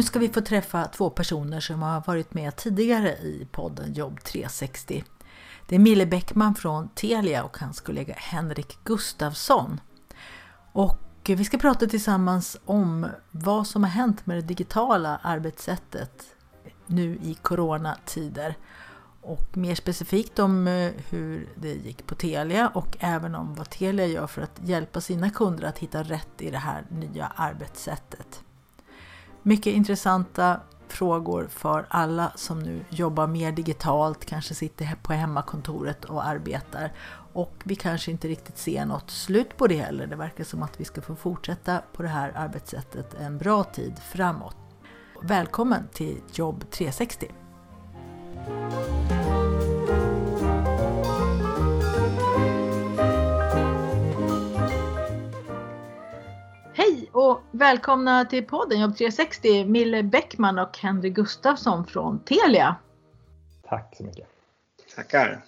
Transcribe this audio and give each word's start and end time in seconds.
Nu 0.00 0.04
ska 0.04 0.18
vi 0.18 0.28
få 0.28 0.40
träffa 0.40 0.84
två 0.86 1.10
personer 1.10 1.60
som 1.60 1.82
har 1.82 2.02
varit 2.06 2.34
med 2.34 2.56
tidigare 2.56 3.08
i 3.08 3.48
podden 3.52 3.94
Jobb 3.94 4.24
360. 4.24 5.04
Det 5.66 5.74
är 5.74 5.78
Mille 5.78 6.06
Bäckman 6.06 6.54
från 6.54 6.88
Telia 6.88 7.44
och 7.44 7.58
hans 7.58 7.80
kollega 7.80 8.14
Henrik 8.16 8.78
Gustafsson. 8.84 9.80
Och 10.72 11.00
vi 11.26 11.44
ska 11.44 11.58
prata 11.58 11.86
tillsammans 11.86 12.56
om 12.64 13.06
vad 13.30 13.66
som 13.66 13.84
har 13.84 13.90
hänt 13.90 14.26
med 14.26 14.36
det 14.36 14.42
digitala 14.42 15.20
arbetssättet 15.22 16.24
nu 16.86 17.18
i 17.22 17.34
coronatider. 17.34 18.56
Och 19.20 19.56
mer 19.56 19.74
specifikt 19.74 20.38
om 20.38 20.66
eh, 20.66 20.92
hur 21.10 21.48
det 21.56 21.74
gick 21.74 22.06
på 22.06 22.14
Telia 22.14 22.68
och 22.68 22.96
även 23.00 23.34
om 23.34 23.54
vad 23.54 23.70
Telia 23.70 24.06
gör 24.06 24.26
för 24.26 24.42
att 24.42 24.60
hjälpa 24.64 25.00
sina 25.00 25.30
kunder 25.30 25.64
att 25.64 25.78
hitta 25.78 26.02
rätt 26.02 26.40
i 26.42 26.50
det 26.50 26.58
här 26.58 26.86
nya 26.90 27.26
arbetssättet. 27.26 28.44
Mycket 29.42 29.74
intressanta 29.74 30.60
frågor 30.88 31.48
för 31.50 31.86
alla 31.88 32.32
som 32.34 32.58
nu 32.58 32.84
jobbar 32.90 33.26
mer 33.26 33.52
digitalt, 33.52 34.24
kanske 34.24 34.54
sitter 34.54 34.96
på 35.02 35.12
hemmakontoret 35.12 36.04
och 36.04 36.26
arbetar. 36.26 36.92
Och 37.32 37.54
vi 37.64 37.76
kanske 37.76 38.10
inte 38.10 38.28
riktigt 38.28 38.58
ser 38.58 38.84
något 38.84 39.10
slut 39.10 39.56
på 39.56 39.66
det 39.66 39.76
heller. 39.76 40.06
Det 40.06 40.16
verkar 40.16 40.44
som 40.44 40.62
att 40.62 40.80
vi 40.80 40.84
ska 40.84 41.00
få 41.00 41.16
fortsätta 41.16 41.82
på 41.92 42.02
det 42.02 42.08
här 42.08 42.32
arbetssättet 42.36 43.14
en 43.14 43.38
bra 43.38 43.64
tid 43.64 43.98
framåt. 44.12 44.56
Välkommen 45.22 45.88
till 45.92 46.20
Jobb 46.32 46.70
360! 46.70 47.30
Och 57.30 57.42
välkomna 57.50 58.24
till 58.24 58.44
podden 58.44 58.80
Jobb 58.80 58.96
360, 58.96 59.64
Mille 59.64 60.02
Bäckman 60.02 60.58
och 60.58 60.78
Henry 60.78 61.10
Gustafsson 61.10 61.86
från 61.86 62.24
Telia. 62.24 62.76
Tack 63.68 63.96
så 63.96 64.04
mycket. 64.04 64.28
Tackar. 64.96 65.44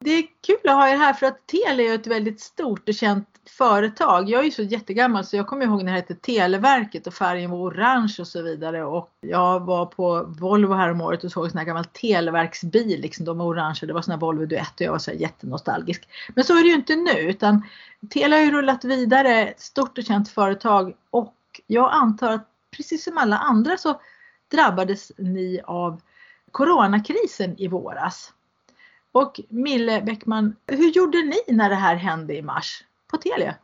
Det 0.00 0.10
är 0.10 0.24
kul 0.46 0.68
att 0.68 0.74
ha 0.74 0.88
er 0.88 0.96
här 0.96 1.12
för 1.12 1.26
att 1.26 1.46
Telia 1.46 1.90
är 1.90 1.94
ett 1.94 2.06
väldigt 2.06 2.40
stort 2.40 2.88
och 2.88 2.94
känt 2.94 3.28
företag. 3.50 4.30
Jag 4.30 4.40
är 4.40 4.44
ju 4.44 4.50
så 4.50 4.62
jättegammal 4.62 5.24
så 5.24 5.36
jag 5.36 5.46
kommer 5.46 5.64
ihåg 5.64 5.84
när 5.84 5.92
det 5.92 5.98
hette 5.98 6.14
Televerket 6.14 7.06
och 7.06 7.14
färgen 7.14 7.50
var 7.50 7.58
orange 7.58 8.16
och 8.20 8.26
så 8.26 8.42
vidare. 8.42 8.84
Och 8.84 9.10
jag 9.20 9.60
var 9.60 9.86
på 9.86 10.24
Volvo 10.40 10.74
häromåret 10.74 11.24
och 11.24 11.32
såg 11.32 11.44
en 11.44 11.50
sån 11.50 11.58
här 11.58 11.66
gammal 11.66 11.84
Televerksbil. 11.84 13.00
Liksom, 13.00 13.24
de 13.24 13.38
var 13.38 13.46
orange 13.46 13.78
det 13.82 13.92
var 13.92 14.02
sån 14.02 14.12
här 14.12 14.20
Volvo 14.20 14.46
Duett 14.46 14.74
och 14.74 14.80
jag 14.80 14.92
var 14.92 14.98
så 14.98 15.10
här 15.10 15.18
jättenostalgisk. 15.18 16.08
Men 16.34 16.44
så 16.44 16.58
är 16.58 16.62
det 16.62 16.68
ju 16.68 16.74
inte 16.74 16.96
nu 16.96 17.18
utan 17.18 17.62
Telia 18.10 18.38
har 18.38 18.44
ju 18.44 18.50
rullat 18.50 18.84
vidare, 18.84 19.54
stort 19.56 19.98
och 19.98 20.04
känt 20.04 20.28
företag 20.28 20.94
och 21.10 21.34
jag 21.66 21.92
antar 21.92 22.32
att 22.32 22.48
precis 22.76 23.04
som 23.04 23.18
alla 23.18 23.38
andra 23.38 23.76
så 23.76 24.00
drabbades 24.52 25.12
ni 25.18 25.60
av 25.64 26.00
coronakrisen 26.50 27.54
i 27.58 27.68
våras. 27.68 28.32
Och 29.12 29.40
Mille 29.48 30.02
Bäckman, 30.02 30.56
hur 30.66 30.90
gjorde 30.90 31.18
ni 31.18 31.54
när 31.54 31.68
det 31.68 31.74
här 31.74 31.96
hände 31.96 32.36
i 32.36 32.42
mars 32.42 32.84
på 33.14 33.20
Telia? 33.20 33.54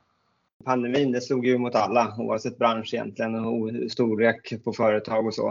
Pandemin 0.65 1.13
det 1.13 1.21
slog 1.21 1.47
ju 1.47 1.59
mot 1.59 1.75
alla 1.75 2.15
oavsett 2.19 2.59
bransch 2.59 2.95
egentligen 2.95 3.35
och 3.35 3.71
storlek 3.91 4.65
på 4.65 4.73
företag 4.73 5.27
och 5.27 5.35
så. 5.35 5.51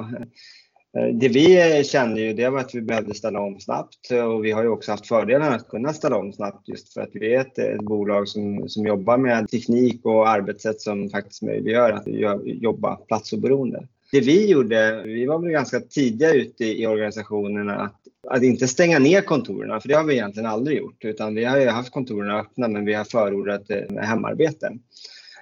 Eh, 0.97 1.07
det 1.13 1.27
vi 1.27 1.83
kände 1.83 2.21
ju 2.21 2.33
det 2.33 2.49
var 2.49 2.59
att 2.59 2.75
vi 2.75 2.81
behövde 2.81 3.13
ställa 3.13 3.39
om 3.39 3.59
snabbt 3.59 4.11
och 4.11 4.45
vi 4.45 4.51
har 4.51 4.63
ju 4.63 4.69
också 4.69 4.91
haft 4.91 5.07
fördelen 5.07 5.53
att 5.53 5.67
kunna 5.67 5.93
ställa 5.93 6.17
om 6.17 6.33
snabbt 6.33 6.69
just 6.69 6.93
för 6.93 7.01
att 7.01 7.09
vi 7.13 7.35
är 7.35 7.41
ett, 7.41 7.57
ett 7.57 7.81
bolag 7.81 8.27
som, 8.27 8.69
som 8.69 8.85
jobbar 8.85 9.17
med 9.17 9.47
teknik 9.47 10.05
och 10.05 10.29
arbetssätt 10.29 10.81
som 10.81 11.09
faktiskt 11.09 11.41
möjliggör 11.41 11.91
att 11.91 12.07
jobba 12.45 12.95
platsoberoende. 12.95 13.87
Det 14.11 14.19
vi 14.19 14.51
gjorde, 14.51 15.03
vi 15.05 15.25
var 15.25 15.39
väl 15.39 15.51
ganska 15.51 15.79
tidiga 15.79 16.33
ute 16.33 16.65
i 16.65 16.87
organisationerna 16.87 17.75
att, 17.75 18.01
att 18.27 18.43
inte 18.43 18.67
stänga 18.67 18.99
ner 18.99 19.21
kontoren, 19.21 19.81
för 19.81 19.89
det 19.89 19.95
har 19.95 20.03
vi 20.03 20.13
egentligen 20.13 20.49
aldrig 20.49 20.77
gjort, 20.77 21.05
utan 21.05 21.35
vi 21.35 21.45
har 21.45 21.59
ju 21.59 21.67
haft 21.67 21.91
kontoren 21.91 22.31
öppna 22.31 22.67
men 22.67 22.85
vi 22.85 22.93
har 22.93 23.03
förordat 23.03 23.69
eh, 23.69 24.01
hemarbete. 24.01 24.71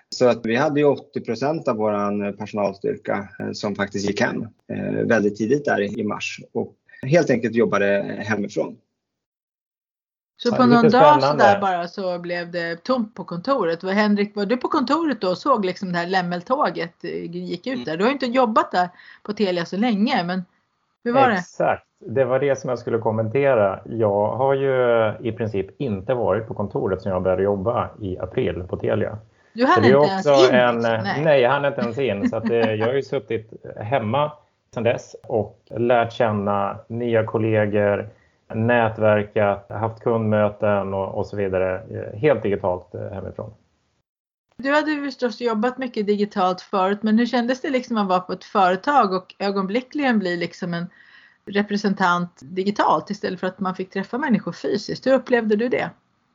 Så 0.09 0.27
att 0.27 0.45
vi 0.45 0.55
hade 0.55 0.79
ju 0.79 0.85
80 0.85 1.21
procent 1.21 1.67
av 1.67 1.75
vår 1.75 2.31
personalstyrka 2.31 3.29
eh, 3.39 3.51
som 3.51 3.75
faktiskt 3.75 4.07
gick 4.07 4.21
hem 4.21 4.47
eh, 4.73 5.05
väldigt 5.05 5.35
tidigt 5.35 5.65
där 5.65 5.99
i 5.99 6.03
mars 6.03 6.41
och 6.53 6.73
helt 7.01 7.29
enkelt 7.29 7.55
jobbade 7.55 8.15
hemifrån. 8.19 8.75
Så 10.37 10.55
på 10.55 10.65
någon 10.65 10.89
dag 10.89 11.23
så 11.23 11.33
där 11.33 11.61
bara 11.61 11.87
så 11.87 12.19
blev 12.19 12.51
det 12.51 12.83
tomt 12.83 13.15
på 13.15 13.23
kontoret. 13.23 13.83
Var 13.83 13.91
Henrik, 13.91 14.35
var 14.35 14.45
du 14.45 14.57
på 14.57 14.67
kontoret 14.67 15.21
då 15.21 15.29
och 15.29 15.37
såg 15.37 15.65
liksom 15.65 15.91
det 15.91 15.97
här 15.97 16.07
lämmeltåget 16.07 17.03
eh, 17.03 17.35
gick 17.35 17.67
ut 17.67 17.85
där? 17.85 17.97
Du 17.97 18.03
har 18.03 18.11
inte 18.11 18.25
jobbat 18.25 18.71
där 18.71 18.89
på 19.23 19.33
Telia 19.33 19.65
så 19.65 19.77
länge, 19.77 20.23
men 20.23 20.45
hur 21.03 21.13
var 21.13 21.29
det? 21.29 21.35
Exakt, 21.35 21.85
det 21.99 22.25
var 22.25 22.39
det 22.39 22.55
som 22.55 22.69
jag 22.69 22.79
skulle 22.79 22.97
kommentera. 22.97 23.79
Jag 23.85 24.35
har 24.35 24.53
ju 24.53 25.13
i 25.21 25.31
princip 25.31 25.81
inte 25.81 26.13
varit 26.13 26.47
på 26.47 26.53
kontoret 26.53 27.01
sedan 27.01 27.11
jag 27.11 27.21
började 27.21 27.43
jobba 27.43 27.89
i 28.01 28.17
april 28.17 28.63
på 28.69 28.77
Telia. 28.77 29.17
Du 29.53 29.65
hann 29.65 29.85
inte 29.85 29.97
ens 29.97 30.27
in? 30.27 30.55
En, 30.55 30.75
liksom. 30.75 30.93
nej. 31.03 31.21
nej, 31.23 31.41
jag 31.41 31.49
hann 31.49 31.65
inte 31.65 31.81
ens 31.81 31.97
in. 31.97 32.29
Så 32.29 32.35
att, 32.35 32.49
eh, 32.49 32.57
jag 32.73 32.87
har 32.87 32.93
ju 32.93 33.03
suttit 33.03 33.53
hemma 33.77 34.31
sedan 34.73 34.83
dess 34.83 35.15
och 35.23 35.59
lärt 35.69 36.13
känna 36.13 36.77
nya 36.87 37.23
kollegor, 37.23 38.09
nätverkat, 38.53 39.69
haft 39.69 40.03
kundmöten 40.03 40.93
och, 40.93 41.17
och, 41.17 41.25
så 41.25 41.37
vidare 41.37 41.75
eh, 41.75 42.19
helt 42.19 42.43
digitalt 42.43 42.95
eh, 42.95 43.01
hemifrån. 43.01 43.53
Du 44.57 44.71
hade 44.73 44.91
ju 44.91 45.05
förstås 45.05 45.41
jobbat 45.41 45.77
mycket 45.77 46.07
digitalt 46.07 46.61
förut 46.61 47.03
men 47.03 47.19
hur 47.19 47.25
kändes 47.25 47.61
det 47.61 47.69
liksom 47.69 47.97
att 47.97 48.07
vara 48.07 48.19
på 48.19 48.33
ett 48.33 48.43
företag 48.43 49.13
och 49.13 49.35
ögonblickligen 49.39 50.19
bli 50.19 50.37
liksom 50.37 50.73
en 50.73 50.85
representant 51.45 52.39
digitalt 52.41 53.09
istället 53.09 53.39
för 53.39 53.47
att 53.47 53.59
man 53.59 53.75
fick 53.75 53.89
träffa 53.89 54.17
människor 54.17 54.51
fysiskt? 54.51 55.07
Hur 55.07 55.13
upplevde 55.13 55.55
du 55.55 55.69
det? 55.69 55.89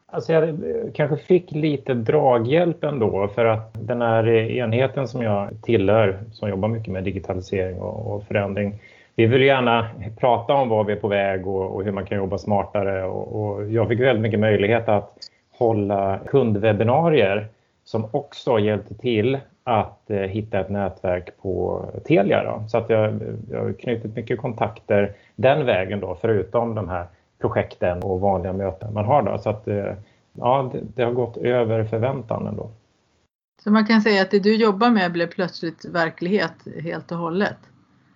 Alltså 0.07 0.33
jag 0.33 0.59
kanske 0.95 1.17
fick 1.17 1.51
lite 1.51 1.95
draghjälp 1.95 2.85
ändå 2.85 3.29
för 3.29 3.45
att 3.45 3.87
den 3.87 4.03
här 4.03 4.29
enheten 4.29 5.09
som 5.09 5.23
jag 5.23 5.51
tillhör 5.63 6.25
som 6.33 6.49
jobbar 6.49 6.69
mycket 6.69 6.93
med 6.93 7.05
digitalisering 7.05 7.81
och 7.81 8.27
förändring 8.27 8.81
vi 9.27 9.33
vill 9.33 9.43
gärna 9.43 9.89
prata 10.19 10.55
om 10.55 10.69
var 10.69 10.85
vi 10.85 10.93
är 10.93 10.97
på 10.97 11.09
väg 11.09 11.47
och, 11.47 11.75
och 11.75 11.85
hur 11.85 11.93
man 11.93 12.07
kan 12.07 12.19
jobba 12.19 12.39
smartare 12.39 13.05
och, 13.05 13.43
och, 13.43 13.71
jag 13.71 13.89
fick 13.89 14.01
väldigt 14.01 14.23
mycket 14.23 14.41
möjlighet 14.41 14.89
att 14.89 15.19
hålla 15.59 16.19
kundwebbinarier 16.27 17.49
som 17.85 18.09
också 18.11 18.59
hjälpte 18.59 18.95
till 18.95 19.39
att 19.65 20.11
eh, 20.11 20.17
hitta 20.17 20.61
ett 20.61 20.71
nätverk 20.71 21.31
på 21.43 21.85
Telia. 22.05 22.45
Då. 22.45 22.65
Så 22.69 22.79
att 22.79 22.91
jag, 22.91 23.21
jag 23.51 23.61
har 23.61 23.73
knutit 23.73 24.17
mycket 24.17 24.39
kontakter 24.39 25.15
den 25.37 25.67
vägen 25.67 26.01
då, 26.01 26.19
förutom 26.21 26.75
de 26.75 26.89
här 26.89 27.07
projekten 27.41 28.03
och 28.03 28.21
vanliga 28.21 28.53
möten 28.53 28.95
man 28.95 29.05
har. 29.05 29.23
Då. 29.23 29.39
Så 29.39 29.51
att, 29.51 29.69
eh, 29.69 29.95
ja, 30.33 30.71
det, 30.73 30.81
det 30.95 31.03
har 31.03 31.13
gått 31.13 31.37
över 31.37 31.85
förväntan 31.85 32.47
ändå. 32.47 32.71
Så 33.65 33.71
man 33.71 33.87
kan 33.87 34.01
säga 34.01 34.23
att 34.23 34.31
det 34.31 34.39
du 34.39 34.57
jobbar 34.57 34.91
med 34.91 35.13
blev 35.13 35.27
plötsligt 35.27 35.85
verklighet 35.85 36.55
helt 36.83 37.13
och 37.13 37.19
hållet? 37.19 37.57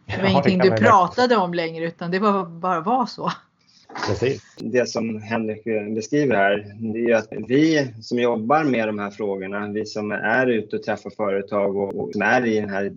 Det 0.07 0.17
var 0.17 0.25
ja, 0.25 0.31
ingenting 0.31 0.59
det 0.59 0.71
du 0.71 0.77
pratade 0.77 1.37
om 1.37 1.55
längre 1.55 1.85
utan 1.87 2.11
det 2.11 2.19
var 2.19 2.45
bara 2.45 2.81
var 2.81 3.07
så. 3.07 3.33
Precis. 4.07 4.43
Det 4.59 4.89
som 4.89 5.23
Henrik 5.23 5.65
beskriver 5.95 6.37
här, 6.37 6.75
det 6.93 7.13
är 7.13 7.17
att 7.17 7.29
vi 7.49 7.93
som 8.01 8.19
jobbar 8.19 8.65
med 8.65 8.89
de 8.89 8.99
här 8.99 9.11
frågorna, 9.11 9.69
vi 9.69 9.87
som 9.87 10.13
är 10.13 10.47
ute 10.47 10.77
och 10.77 10.83
träffar 10.83 11.11
företag 11.11 11.77
och, 11.77 11.95
och 11.95 12.13
som 12.13 12.23
är 12.23 12.47
i 12.47 12.61
den 12.61 12.71
här 12.71 12.93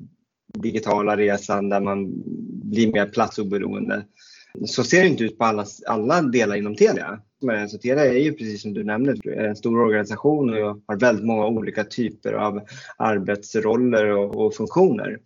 digitala 0.53 1.17
resan 1.17 1.69
där 1.69 1.79
man 1.79 2.11
blir 2.63 2.93
mer 2.93 3.05
platsoberoende. 3.05 4.05
Så 4.65 4.83
ser 4.83 5.01
det 5.01 5.07
inte 5.07 5.23
ut 5.23 5.37
på 5.37 5.45
alla, 5.45 5.65
alla 5.87 6.21
delar 6.21 6.55
inom 6.55 6.75
Telia. 6.75 7.19
Men 7.41 7.69
så 7.69 7.77
Telia 7.77 8.05
är 8.05 8.19
ju 8.19 8.33
precis 8.33 8.61
som 8.61 8.73
du 8.73 8.83
nämnde 8.83 9.15
en 9.35 9.55
stor 9.55 9.79
organisation 9.79 10.63
och 10.63 10.81
har 10.87 10.99
väldigt 10.99 11.25
många 11.25 11.47
olika 11.47 11.83
typer 11.83 12.33
av 12.33 12.61
arbetsroller 12.97 14.05
och, 14.05 14.45
och 14.45 14.55
funktioner. 14.55 15.19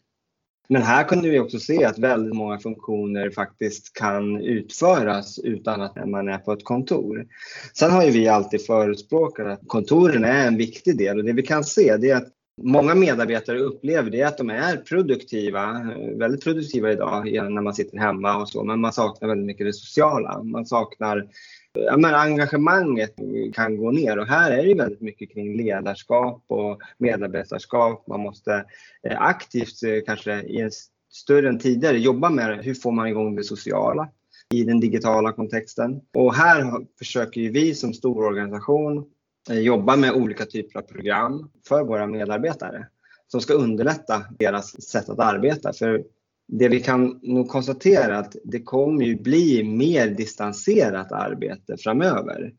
Men 0.69 0.81
här 0.81 1.04
kunde 1.04 1.30
vi 1.30 1.39
också 1.39 1.60
se 1.60 1.86
att 1.86 2.00
väldigt 2.00 2.36
många 2.36 2.60
funktioner 2.60 3.30
faktiskt 3.30 3.94
kan 3.94 4.42
utföras 4.42 5.39
utan 5.39 5.81
att 5.81 6.10
man 6.10 6.27
är 6.27 6.38
på 6.38 6.54
ett 6.54 6.63
kontor. 6.63 7.25
Sen 7.74 7.92
har 7.92 8.04
ju 8.04 8.12
vi 8.12 8.27
alltid 8.27 8.65
förespråkat 8.65 9.48
att 9.48 9.68
kontoren 9.68 10.24
är 10.24 10.48
en 10.48 10.57
viktig 10.57 10.98
del 10.98 11.18
och 11.18 11.25
det 11.25 11.33
vi 11.33 11.44
kan 11.44 11.63
se 11.63 11.98
det 11.98 12.10
är 12.10 12.15
att 12.15 12.33
Många 12.62 12.95
medarbetare 12.95 13.60
upplever 13.60 14.10
det 14.10 14.24
att 14.24 14.38
de 14.38 14.50
är 14.50 14.77
produktiva, 14.77 15.94
väldigt 16.15 16.44
produktiva 16.44 16.92
idag 16.92 17.25
när 17.25 17.62
man 17.62 17.74
sitter 17.74 17.98
hemma 17.98 18.38
och 18.38 18.50
så, 18.50 18.63
men 18.63 18.81
man 18.81 18.94
saknar 18.94 19.30
väldigt 19.30 19.45
mycket 19.45 19.65
det 19.68 19.74
sociala. 19.74 20.44
Man 20.44 20.65
saknar 20.65 21.27
ja, 21.74 21.98
men 21.98 22.16
engagemanget 22.16 23.16
kan 23.54 23.78
gå 23.78 23.92
ner 23.92 24.20
och 24.20 24.28
här 24.28 24.52
är 24.52 24.66
det 24.66 24.74
väldigt 24.75 25.02
mycket 25.02 25.34
kring 25.34 25.58
ledarskap 25.58 26.44
och 26.48 26.81
medarbetarskap. 26.98 28.08
Man 28.08 28.20
måste 28.20 28.66
eh, 29.04 29.22
aktivt 29.22 29.84
eh, 29.84 30.06
kanske 30.06 30.42
i 30.42 30.62
en 30.62 30.72
större 31.12 31.50
än 31.50 31.60
tidigare 31.60 31.98
jobba 31.98 32.30
med 32.30 32.66
hur 32.66 32.74
får 32.74 32.92
man 32.92 33.08
igång 33.08 33.36
det 33.36 33.44
sociala 33.44 34.10
i 34.54 34.64
den 34.64 34.80
digitala 34.80 35.31
kontexten. 35.31 36.02
Och 36.14 36.34
här 36.34 36.86
försöker 37.00 37.42
vi 37.42 37.75
som 37.75 37.94
stor 37.94 38.25
organisation 38.25 39.06
eh, 39.50 39.60
jobba 39.60 39.96
med 39.96 40.14
olika 40.14 40.46
typer 40.46 40.80
av 40.80 40.84
program 40.84 41.50
för 41.68 41.84
våra 41.84 42.08
medarbetare 42.08 42.88
som 43.28 43.42
ska 43.42 43.54
underlätta 43.54 44.25
deras 44.40 44.81
sätt 44.81 45.10
att 45.10 45.20
arbeta. 45.20 45.74
För 45.74 46.04
det 46.48 46.68
vi 46.68 46.80
kan 46.80 47.19
nog 47.24 47.50
konstatera 47.50 48.16
är 48.16 48.19
att 48.19 48.36
det 48.44 48.62
kommer 48.62 49.06
ju 49.06 49.16
bli 49.16 49.63
mer 49.63 50.07
distanserat 50.07 51.12
arbete 51.12 51.78
framöver. 51.78 52.54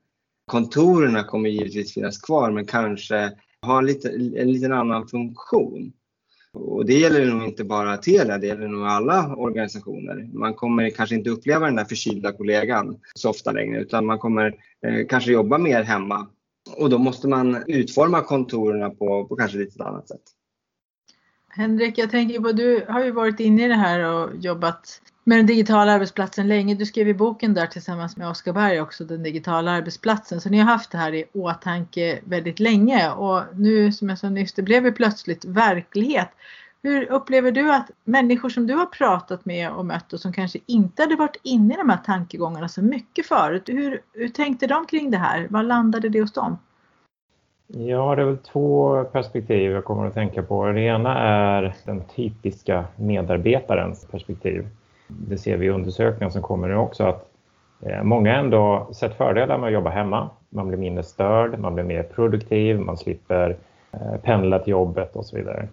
Kontoren 0.47 1.25
kommer 1.25 1.51
givetvis 1.51 1.95
finnas 1.95 2.19
kvar 2.19 2.51
men 2.51 2.67
kanske 2.67 3.33
ha 3.63 3.79
en, 3.79 3.87
lite, 3.87 4.09
en 4.37 4.53
liten 4.53 4.73
annan 4.73 5.09
funktion. 5.09 5.93
Och 6.55 6.87
det 6.87 6.95
gäller 6.95 7.27
nog 7.27 7.45
inte 7.45 7.65
bara 7.65 7.97
Telia, 7.97 8.39
det 8.39 8.47
gäller 8.47 8.69
nog 8.69 8.87
alla 8.87 9.37
organisationer. 9.37 10.31
Man 10.33 10.55
kommer 10.55 10.91
kanske 10.91 11.15
inte 11.15 11.31
uppleva 11.31 11.67
den 11.67 11.77
där 11.77 11.85
förkylda 11.85 12.33
kollegan 12.33 13.01
så 13.15 13.31
ofta 13.31 13.53
längre 13.53 13.81
utan 13.81 14.07
man 14.07 14.19
kommer 14.19 14.55
eh, 14.87 15.07
kanske 15.09 15.33
jobba 15.33 15.59
mer 15.59 15.83
hemma. 15.83 16.29
Och 16.77 16.91
då 16.91 16.99
måste 16.99 17.29
man 17.29 17.65
utforma 17.67 18.21
kontoren 18.21 18.97
på, 18.97 19.27
på 19.27 19.37
kanske 19.37 19.59
lite 19.59 19.85
annat 19.85 20.09
sätt. 20.09 20.23
Henrik, 21.57 21.99
jag 21.99 22.11
tänker 22.11 22.41
på, 22.41 22.53
du 22.53 22.85
har 22.89 23.05
ju 23.05 23.11
varit 23.11 23.41
inne 23.41 23.65
i 23.65 23.69
det 23.69 23.75
här 23.75 24.01
och 24.01 24.31
jobbat 24.37 25.01
med 25.25 25.39
den 25.39 25.47
digitala 25.47 25.93
arbetsplatsen 25.93 26.49
länge. 26.49 26.75
Du 26.75 26.87
skrev 26.87 27.09
i 27.09 27.15
boken 27.15 27.55
där 27.55 27.67
tillsammans 27.67 28.17
med 28.17 28.29
Oskar 28.29 28.53
Berg 28.53 28.81
också, 28.81 29.05
den 29.05 29.23
digitala 29.23 29.71
arbetsplatsen. 29.71 30.41
Så 30.41 30.49
ni 30.49 30.59
har 30.59 30.65
haft 30.65 30.91
det 30.91 30.99
här 30.99 31.15
i 31.15 31.25
åtanke 31.33 32.21
väldigt 32.25 32.61
länge 32.61 33.11
och 33.11 33.43
nu 33.55 33.93
som 33.93 34.09
jag 34.09 34.19
sa 34.19 34.29
nyss, 34.29 34.53
det 34.53 34.63
blev 34.63 34.85
ju 34.85 34.93
plötsligt 34.93 35.45
verklighet. 35.45 36.29
Hur 36.83 37.13
upplever 37.13 37.53
du 37.53 37.73
att 37.73 37.91
människor 38.05 38.49
som 38.49 38.67
du 38.67 38.75
har 38.75 38.87
pratat 38.87 39.45
med 39.45 39.71
och 39.71 39.87
mött 39.87 40.13
och 40.13 40.21
som 40.21 40.33
kanske 40.33 40.59
inte 40.67 41.03
hade 41.03 41.17
varit 41.17 41.37
inne 41.43 41.75
i 41.75 41.77
de 41.77 41.91
här 41.91 42.01
tankegångarna 42.05 42.69
så 42.69 42.83
mycket 42.83 43.27
förut, 43.27 43.63
hur, 43.67 44.01
hur 44.13 44.29
tänkte 44.29 44.67
de 44.67 44.87
kring 44.87 45.11
det 45.11 45.19
här? 45.19 45.47
Vad 45.51 45.65
landade 45.65 46.09
det 46.09 46.21
hos 46.21 46.33
dem? 46.33 46.59
Ja, 47.77 48.15
det 48.15 48.23
är 48.23 48.27
väl 48.27 48.39
två 48.39 49.05
perspektiv 49.05 49.73
jag 49.73 49.85
kommer 49.85 50.07
att 50.07 50.15
tänka 50.15 50.43
på. 50.43 50.67
Det 50.67 50.81
ena 50.81 51.19
är 51.19 51.75
den 51.85 52.03
typiska 52.17 52.85
medarbetarens 52.97 54.07
perspektiv. 54.11 54.67
Det 55.09 55.39
ser 55.39 55.57
vi 55.57 55.67
i 55.67 55.71
undersökningen 55.71 56.31
som 56.31 56.43
kommer 56.43 56.69
nu 56.69 56.77
också 56.77 57.05
att 57.05 57.29
eh, 57.83 58.03
många 58.03 58.37
ändå 58.37 58.89
sett 58.93 59.15
fördelar 59.15 59.59
med 59.59 59.67
att 59.67 59.73
jobba 59.73 59.91
hemma. 59.91 60.31
Man 60.51 60.69
blir 60.69 60.79
mindre 60.79 61.05
störd, 61.05 61.59
man 61.59 61.75
blir 61.75 61.85
mer 61.85 62.03
produktiv, 62.03 62.81
man 62.81 62.97
slipper 62.97 63.57
eh, 63.93 64.21
pendla 64.23 64.59
till 64.59 64.71
jobbet 64.71 65.17
och 65.17 65.27
så 65.27 65.37
vidare. 65.37 65.69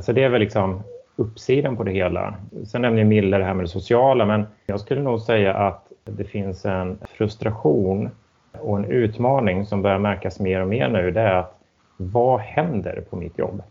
Så 0.00 0.12
det 0.12 0.22
är 0.22 0.28
väl 0.28 0.40
liksom 0.40 0.82
uppsidan 1.16 1.76
på 1.76 1.84
det 1.84 1.92
hela. 1.92 2.34
Sen 2.64 2.82
nämner 2.82 3.04
Mille 3.04 3.38
det 3.38 3.44
här 3.44 3.54
med 3.54 3.64
det 3.64 3.68
sociala, 3.68 4.26
men 4.26 4.46
jag 4.66 4.80
skulle 4.80 5.00
nog 5.00 5.20
säga 5.20 5.54
att 5.54 5.92
det 6.04 6.24
finns 6.24 6.64
en 6.64 6.98
frustration 7.08 8.10
och 8.60 8.78
en 8.78 8.84
utmaning 8.84 9.66
som 9.66 9.82
börjar 9.82 9.98
märkas 9.98 10.40
mer 10.40 10.60
och 10.60 10.68
mer 10.68 10.88
nu 10.88 11.10
det 11.10 11.20
är 11.20 11.34
att 11.34 11.58
vad 11.96 12.40
händer 12.40 13.04
på 13.10 13.16
mitt 13.16 13.38
jobb? 13.38 13.62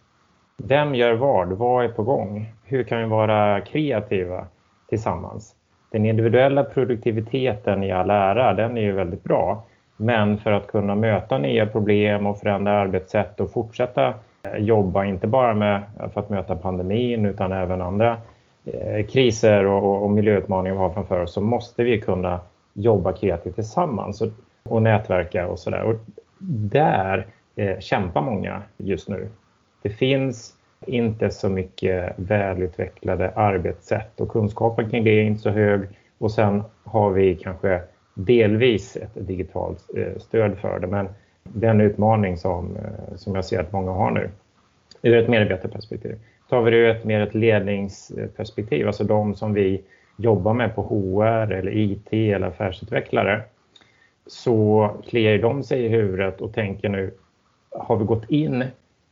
Vem 0.58 0.96
gör 0.96 1.14
vad? 1.14 1.52
Vad 1.52 1.86
är 1.86 1.90
på 1.90 2.04
gång? 2.04 2.54
Hur 2.64 2.84
kan 2.84 3.00
vi 3.00 3.06
vara 3.06 3.62
kreativa 3.62 4.48
tillsammans? 4.90 5.56
Den 5.92 6.06
individuella 6.06 6.64
produktiviteten 6.64 7.84
i 7.84 7.92
all 7.92 8.10
ära, 8.10 8.54
den 8.54 8.78
är 8.78 8.82
ju 8.82 8.92
väldigt 8.92 9.24
bra. 9.24 9.64
Men 9.98 10.38
för 10.38 10.52
att 10.52 10.68
kunna 10.68 10.96
möta 10.96 11.38
nya 11.38 11.66
problem 11.66 12.26
och 12.26 12.40
förändra 12.40 12.72
arbetssätt 12.72 13.40
och 13.40 13.52
fortsätta 13.52 14.08
eh, 14.44 14.58
jobba, 14.58 15.06
inte 15.06 15.28
bara 15.28 15.54
med 15.54 15.82
eh, 16.00 16.10
för 16.10 16.20
att 16.20 16.30
möta 16.30 16.56
pandemin 16.56 17.26
utan 17.26 17.52
även 17.52 17.82
andra 17.82 18.18
eh, 18.66 19.06
kriser 19.06 19.66
och, 19.66 20.04
och 20.04 20.12
miljöutmaningar 20.12 20.76
vi 20.76 20.82
har 20.82 20.90
framför 20.90 21.20
oss, 21.20 21.34
så 21.34 21.42
måste 21.42 21.84
vi 21.84 22.02
kunna 22.02 22.40
jobba 22.74 23.14
kreativt 23.14 23.56
tillsammans 23.56 24.22
och 24.70 24.82
nätverka 24.82 25.48
och 25.48 25.60
sådär. 25.60 25.82
Och 25.82 25.96
där 26.72 27.28
eh, 27.56 27.80
kämpar 27.80 28.22
många 28.22 28.62
just 28.78 29.10
nu. 29.10 29.30
Det 29.82 29.90
finns 29.90 30.54
inte 30.86 31.30
så 31.30 31.50
mycket 31.50 32.14
välutvecklade 32.16 33.32
arbetssätt 33.36 34.22
och 34.22 34.30
kunskapen 34.30 34.90
kring 34.90 35.04
det 35.04 35.10
är 35.10 35.24
inte 35.24 35.42
så 35.42 35.50
hög. 35.50 35.82
Och 36.18 36.32
sen 36.32 36.64
har 36.84 37.10
vi 37.10 37.36
kanske 37.36 37.82
delvis 38.14 38.96
ett 38.96 39.28
digitalt 39.28 39.90
eh, 39.98 40.18
stöd 40.18 40.58
för 40.58 40.80
det. 40.80 40.88
Men 40.88 41.08
det 41.44 41.68
är 41.68 41.72
en 41.72 41.82
utmaning 41.82 42.38
som, 42.38 42.76
eh, 42.76 43.16
som 43.16 43.36
jag 43.36 43.46
ser 43.46 43.60
att 43.60 43.72
många 43.72 43.92
har 43.92 44.12
nu 44.12 44.30
ur 45.02 45.18
ett 45.18 45.30
medarbetarperspektiv. 45.30 46.16
Tar 46.50 46.62
vi 46.62 46.72
det 46.72 46.78
ur 46.78 46.90
ett 46.90 47.04
mer 47.04 47.22
ett 47.22 47.36
ledningsperspektiv, 47.36 48.88
alltså 48.88 49.04
de 49.04 49.36
som 49.36 49.54
vi 49.54 49.82
jobbar 50.18 50.54
med 50.54 50.76
på 50.76 50.82
HR 50.82 51.52
eller 51.52 51.78
IT 51.78 52.14
eller 52.14 52.48
affärsutvecklare, 52.48 53.42
så 54.28 54.90
kliar 55.08 55.38
de 55.38 55.64
sig 55.64 55.86
i 55.86 55.88
huvudet 55.88 56.42
och 56.42 56.54
tänker 56.54 56.90
nu, 56.90 57.12
har 57.72 57.96
vi 57.96 58.06
gått 58.06 58.30
in 58.30 58.64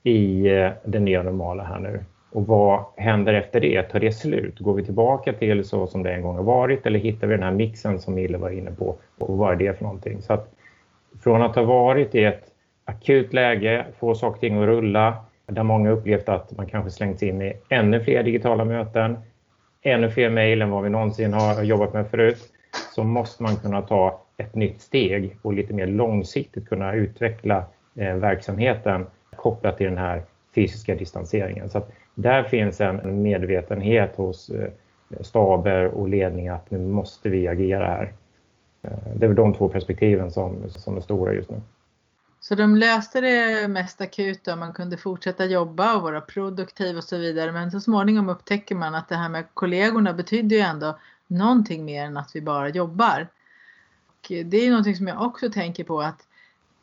i 0.04 0.48
eh, 0.48 0.72
det 0.86 1.00
nya 1.00 1.24
normala 1.24 1.64
här 1.64 1.80
nu? 1.80 2.04
Och 2.32 2.48
vad 2.48 2.84
händer 2.98 3.34
efter 3.34 3.60
det? 3.60 3.84
Tar 3.84 4.00
det 4.00 4.12
slut? 4.12 4.60
Går 4.60 4.74
vi 4.74 4.86
tillbaka 4.86 5.34
till 5.34 5.64
så 5.64 5.88
som 5.88 6.04
det 6.04 6.14
en 6.14 6.22
gång 6.22 6.36
har 6.36 6.44
varit 6.44 6.86
eller 6.86 7.00
hittar 7.00 7.28
vi 7.28 7.34
den 7.34 7.44
här 7.44 7.52
mixen 7.52 8.00
som 8.00 8.14
Mille 8.14 8.38
var 8.38 8.50
inne 8.50 8.72
på? 8.72 8.96
Och 9.18 9.38
vad 9.38 9.52
är 9.52 9.56
det 9.56 9.78
för 9.78 9.84
någonting? 9.84 10.22
Så 10.22 10.34
att 10.34 10.54
från 11.24 11.42
att 11.42 11.56
ha 11.56 11.64
varit 11.64 12.16
i 12.16 12.24
ett 12.24 12.44
akut 12.86 13.34
läge, 13.34 13.86
få 14.00 14.16
saker 14.16 14.36
och 14.36 14.40
ting 14.40 14.62
att 14.62 14.68
rulla, 14.68 15.16
där 15.46 15.64
många 15.64 15.90
upplevt 15.90 16.30
att 16.30 16.58
man 16.58 16.66
kanske 16.66 16.92
slängts 16.92 17.24
in 17.24 17.42
i 17.42 17.54
ännu 17.70 18.00
fler 18.04 18.24
digitala 18.24 18.66
möten, 18.66 19.18
ännu 19.82 20.10
fler 20.10 20.30
mejl 20.30 20.62
än 20.62 20.72
vad 20.72 20.84
vi 20.84 20.90
någonsin 20.90 21.34
har 21.34 21.64
jobbat 21.64 21.94
med 21.94 22.08
förut, 22.08 22.38
så 22.96 23.04
måste 23.04 23.44
man 23.44 23.56
kunna 23.56 23.82
ta 23.82 24.23
ett 24.38 24.56
nytt 24.56 24.82
steg 24.82 25.38
och 25.42 25.54
lite 25.54 25.74
mer 25.74 25.88
långsiktigt 25.88 26.70
kunna 26.70 26.94
utveckla 26.94 27.66
eh, 27.96 28.16
verksamheten 28.16 29.06
kopplat 29.36 29.78
till 29.78 29.86
den 29.86 29.98
här 29.98 30.24
fysiska 30.56 30.96
distanseringen. 30.96 31.70
Så 31.70 31.86
där 32.16 32.44
finns 32.44 32.82
en 32.82 33.22
medvetenhet 33.22 34.16
hos 34.16 34.50
eh, 34.50 34.70
staber 35.22 35.86
och 35.86 36.10
ledning 36.10 36.48
att 36.48 36.72
nu 36.72 36.80
måste 36.80 37.30
vi 37.30 37.48
agera 37.48 37.86
här. 37.86 38.14
Eh, 38.82 38.92
det 39.16 39.26
är 39.26 39.28
väl 39.28 39.36
de 39.36 39.54
två 39.54 39.70
perspektiven 39.70 40.32
som, 40.32 40.70
som 40.70 40.98
är 40.98 41.02
stora 41.02 41.34
just 41.34 41.50
nu. 41.50 41.62
Så 42.40 42.56
de 42.56 42.76
löste 42.76 43.22
det 43.22 43.68
mest 43.68 44.02
akuta, 44.02 44.56
man 44.56 44.74
kunde 44.74 44.98
fortsätta 44.98 45.46
jobba 45.46 45.96
och 45.96 46.02
vara 46.02 46.22
produktiv 46.22 46.98
och 46.98 47.04
så 47.04 47.18
vidare. 47.18 47.52
Men 47.52 47.72
så 47.72 47.80
småningom 47.80 48.30
upptäcker 48.30 48.76
man 48.76 48.96
att 48.96 49.10
det 49.10 49.16
här 49.16 49.30
med 49.30 49.46
kollegorna 49.54 50.14
betyder 50.14 50.56
ju 50.56 50.62
ändå 50.62 50.98
någonting 51.28 51.86
mer 51.86 52.06
än 52.06 52.18
att 52.18 52.32
vi 52.34 52.42
bara 52.42 52.70
jobbar 52.70 53.28
det 54.28 54.58
är 54.58 54.70
någonting 54.70 54.96
som 54.96 55.08
jag 55.08 55.22
också 55.22 55.50
tänker 55.50 55.84
på 55.84 56.02
att 56.02 56.28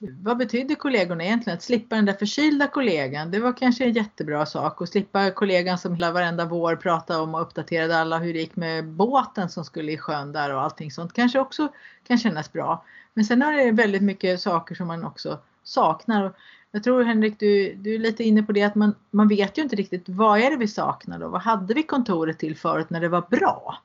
vad 0.02 0.36
betyder 0.36 0.74
kollegorna 0.74 1.24
egentligen? 1.24 1.56
Att 1.56 1.62
slippa 1.62 1.96
den 1.96 2.04
där 2.04 2.12
förkylda 2.12 2.66
kollegan, 2.66 3.30
det 3.30 3.40
var 3.40 3.52
kanske 3.52 3.84
en 3.84 3.92
jättebra 3.92 4.46
sak. 4.46 4.80
Och 4.80 4.88
slippa 4.88 5.30
kollegan 5.30 5.78
som 5.78 5.94
hela 5.94 6.12
varenda 6.12 6.44
vår 6.44 6.76
pratade 6.76 7.20
om 7.20 7.34
och 7.34 7.42
uppdaterade 7.42 7.98
alla 7.98 8.18
hur 8.18 8.32
det 8.34 8.40
gick 8.40 8.56
med 8.56 8.88
båten 8.88 9.48
som 9.48 9.64
skulle 9.64 9.92
i 9.92 9.98
sjön 9.98 10.32
där 10.32 10.54
och 10.54 10.62
allting 10.62 10.90
sånt 10.90 11.12
kanske 11.12 11.38
också 11.38 11.68
kan 12.06 12.18
kännas 12.18 12.52
bra. 12.52 12.84
Men 13.14 13.24
sen 13.24 13.42
är 13.42 13.52
det 13.52 13.72
väldigt 13.72 14.02
mycket 14.02 14.40
saker 14.40 14.74
som 14.74 14.86
man 14.86 15.04
också 15.04 15.38
saknar. 15.64 16.32
Jag 16.70 16.84
tror 16.84 17.04
Henrik, 17.04 17.38
du, 17.38 17.74
du 17.74 17.94
är 17.94 17.98
lite 17.98 18.24
inne 18.24 18.42
på 18.42 18.52
det 18.52 18.62
att 18.62 18.74
man, 18.74 18.94
man 19.10 19.28
vet 19.28 19.58
ju 19.58 19.62
inte 19.62 19.76
riktigt 19.76 20.08
vad 20.08 20.40
är 20.40 20.50
det 20.50 20.56
vi 20.56 20.68
saknar 20.68 21.18
då? 21.18 21.28
Vad 21.28 21.42
hade 21.42 21.74
vi 21.74 21.82
kontoret 21.82 22.38
till 22.38 22.56
förut 22.56 22.90
när 22.90 23.00
det 23.00 23.08
var 23.08 23.24
bra? 23.30 23.78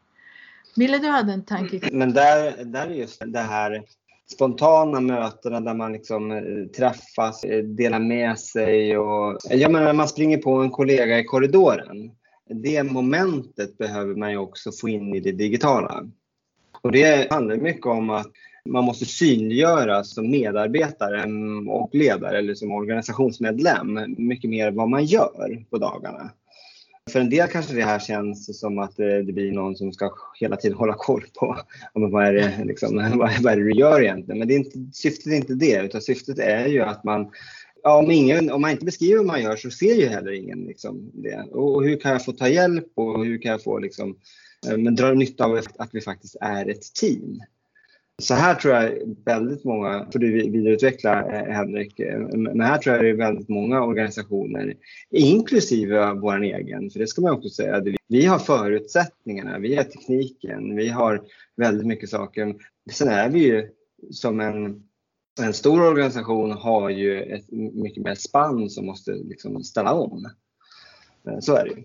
Mille, 0.75 0.97
du 0.97 1.07
hade 1.07 1.33
en 1.33 1.45
tanke? 1.45 1.89
Men 1.91 2.13
där, 2.13 2.65
där 2.65 2.87
är 2.87 2.93
just 2.93 3.21
det 3.25 3.39
här 3.39 3.83
spontana 4.31 4.99
mötena 4.99 5.61
där 5.61 5.73
man 5.73 5.93
liksom 5.93 6.31
eh, 6.31 6.65
träffas, 6.77 7.43
eh, 7.43 7.63
delar 7.63 7.99
med 7.99 8.39
sig 8.39 8.97
och 8.97 9.37
jag 9.49 9.71
menar 9.71 9.93
man 9.93 10.07
springer 10.07 10.37
på 10.37 10.51
en 10.51 10.71
kollega 10.71 11.19
i 11.19 11.23
korridoren. 11.23 12.11
Det 12.49 12.83
momentet 12.83 13.77
behöver 13.77 14.15
man 14.15 14.31
ju 14.31 14.37
också 14.37 14.71
få 14.71 14.89
in 14.89 15.15
i 15.15 15.19
det 15.19 15.31
digitala. 15.31 16.09
Och 16.81 16.91
det 16.91 17.31
handlar 17.31 17.55
mycket 17.55 17.85
om 17.85 18.09
att 18.09 18.27
man 18.69 18.83
måste 18.83 19.05
synliggöra 19.05 20.03
som 20.03 20.31
medarbetare 20.31 21.23
och 21.69 21.89
ledare 21.95 22.37
eller 22.37 22.53
som 22.53 22.71
organisationsmedlem 22.71 24.15
mycket 24.17 24.49
mer 24.49 24.71
vad 24.71 24.89
man 24.89 25.05
gör 25.05 25.65
på 25.69 25.77
dagarna. 25.77 26.31
För 27.11 27.19
en 27.19 27.29
del 27.29 27.47
kanske 27.47 27.73
det 27.73 27.83
här 27.83 27.99
känns 27.99 28.59
som 28.59 28.79
att 28.79 28.99
eh, 28.99 29.07
det 29.07 29.33
blir 29.33 29.51
någon 29.51 29.75
som 29.75 29.93
ska 29.93 30.11
hela 30.39 30.55
tiden 30.55 30.77
hålla 30.77 30.93
koll 30.93 31.25
på 31.33 31.45
eh, 31.55 31.61
liksom, 31.95 32.11
vad 32.11 32.25
är 32.25 32.33
det, 32.33 32.63
liksom, 32.65 32.95
vad 33.43 33.53
är 33.53 33.57
det 33.57 33.63
du 33.63 33.71
gör 33.71 34.01
egentligen. 34.01 34.39
Men 34.39 34.47
det 34.47 34.53
är 34.53 34.57
inte, 34.57 34.79
syftet 34.93 35.27
är 35.27 35.35
inte 35.35 35.53
det, 35.53 35.81
utan 35.85 36.01
syftet 36.01 36.39
är 36.39 36.67
ju 36.67 36.81
att 36.81 37.03
man 37.03 37.31
ja, 37.85 37.97
om, 37.97 38.11
ingen, 38.11 38.51
om 38.51 38.61
man 38.61 38.71
inte 38.71 38.85
beskriver 38.85 39.17
vad 39.17 39.25
man 39.25 39.41
gör 39.41 39.55
så 39.55 39.71
ser 39.71 39.95
ju 39.95 40.07
heller 40.07 40.31
ingen 40.31 40.59
liksom, 40.59 41.11
det. 41.13 41.47
Och 41.51 41.83
hur 41.83 41.99
kan 41.99 42.11
jag 42.11 42.25
få 42.25 42.31
ta 42.31 42.47
hjälp 42.47 42.87
och 42.95 43.25
hur 43.25 43.41
kan 43.41 43.51
jag 43.51 43.63
få 43.63 43.79
liksom, 43.79 44.17
eh, 44.67 44.77
men 44.77 44.95
dra 44.95 45.13
nytta 45.13 45.45
av 45.45 45.61
att 45.77 45.89
vi 45.91 46.01
faktiskt 46.01 46.35
är 46.41 46.69
ett 46.69 46.93
team. 46.93 47.41
Så 48.21 48.33
här 48.33 48.55
tror 48.55 48.73
jag 48.73 49.15
väldigt 49.25 49.63
många, 49.63 50.07
för 50.11 50.19
du 50.19 50.31
vidareutveckla 50.31 51.19
eh, 51.19 51.53
Henrik, 51.53 51.99
eh, 51.99 52.19
men 52.19 52.61
här 52.61 52.77
tror 52.77 52.95
jag 52.95 53.05
det 53.05 53.09
är 53.09 53.15
väldigt 53.15 53.49
många 53.49 53.83
organisationer, 53.83 54.73
inklusive 55.11 56.13
vår 56.13 56.43
egen, 56.43 56.89
för 56.89 56.99
det 56.99 57.07
ska 57.07 57.21
man 57.21 57.31
också 57.31 57.49
säga, 57.49 57.83
vi 58.07 58.25
har 58.25 58.39
förutsättningarna, 58.39 59.59
vi 59.59 59.75
har 59.75 59.83
tekniken, 59.83 60.75
vi 60.75 60.87
har 60.87 61.21
väldigt 61.57 61.87
mycket 61.87 62.09
saker. 62.09 62.55
Sen 62.91 63.07
är 63.07 63.29
vi 63.29 63.39
ju 63.39 63.69
som 64.11 64.39
en, 64.39 64.83
en 65.41 65.53
stor 65.53 65.81
organisation 65.81 66.51
har 66.51 66.89
ju 66.89 67.21
ett 67.21 67.51
mycket 67.51 68.03
mer 68.03 68.15
spann 68.15 68.69
som 68.69 68.85
måste 68.85 69.11
liksom 69.11 69.63
ställa 69.63 69.93
om. 69.93 70.29
Eh, 71.27 71.39
så 71.39 71.55
är 71.55 71.63
det 71.63 71.69
ju. 71.69 71.83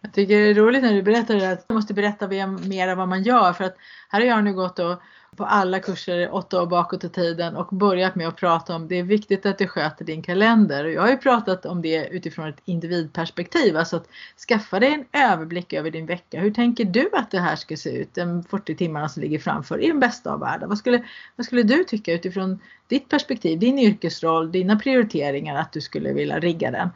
Jag 0.00 0.12
tycker 0.14 0.38
det 0.38 0.50
är 0.50 0.54
roligt 0.54 0.82
när 0.82 0.94
du 0.94 1.02
berättar 1.02 1.34
det 1.34 1.50
att 1.50 1.68
du 1.68 1.74
måste 1.74 1.94
berätta 1.94 2.28
mer 2.68 2.92
om 2.92 2.98
vad 2.98 3.08
man 3.08 3.22
gör 3.22 3.52
för 3.52 3.64
att 3.64 3.76
här 4.08 4.20
har 4.20 4.26
jag 4.26 4.44
nu 4.44 4.54
gått 4.54 4.78
och 4.78 5.00
på 5.36 5.44
alla 5.44 5.80
kurser 5.80 6.34
åtta 6.34 6.62
år 6.62 6.66
bakåt 6.66 7.04
i 7.04 7.08
tiden 7.08 7.56
och 7.56 7.66
börjat 7.66 8.14
med 8.14 8.28
att 8.28 8.36
prata 8.36 8.76
om 8.76 8.88
det 8.88 8.98
är 8.98 9.02
viktigt 9.02 9.46
att 9.46 9.58
du 9.58 9.68
sköter 9.68 10.04
din 10.04 10.22
kalender. 10.22 10.84
Och 10.84 10.90
jag 10.90 11.02
har 11.02 11.10
ju 11.10 11.16
pratat 11.16 11.66
om 11.66 11.82
det 11.82 12.08
utifrån 12.08 12.48
ett 12.48 12.60
individperspektiv, 12.64 13.76
alltså 13.76 13.96
att 13.96 14.08
skaffa 14.48 14.80
dig 14.80 14.92
en 14.92 15.04
överblick 15.22 15.72
över 15.72 15.90
din 15.90 16.06
vecka. 16.06 16.40
Hur 16.40 16.50
tänker 16.50 16.84
du 16.84 17.10
att 17.12 17.30
det 17.30 17.40
här 17.40 17.56
ska 17.56 17.76
se 17.76 17.90
ut, 17.90 18.14
de 18.14 18.44
40 18.44 18.76
timmarna 18.76 19.08
som 19.08 19.22
ligger 19.22 19.38
framför 19.38 19.78
i 19.78 19.88
den 19.88 20.00
bästa 20.00 20.32
av 20.32 20.40
världar? 20.40 20.66
Vad 20.66 20.78
skulle, 20.78 21.04
vad 21.36 21.46
skulle 21.46 21.62
du 21.62 21.84
tycka 21.84 22.12
utifrån 22.12 22.58
ditt 22.88 23.08
perspektiv, 23.08 23.58
din 23.58 23.78
yrkesroll, 23.78 24.52
dina 24.52 24.76
prioriteringar 24.76 25.54
att 25.54 25.72
du 25.72 25.80
skulle 25.80 26.12
vilja 26.12 26.38
rigga 26.38 26.70
den? 26.70 26.88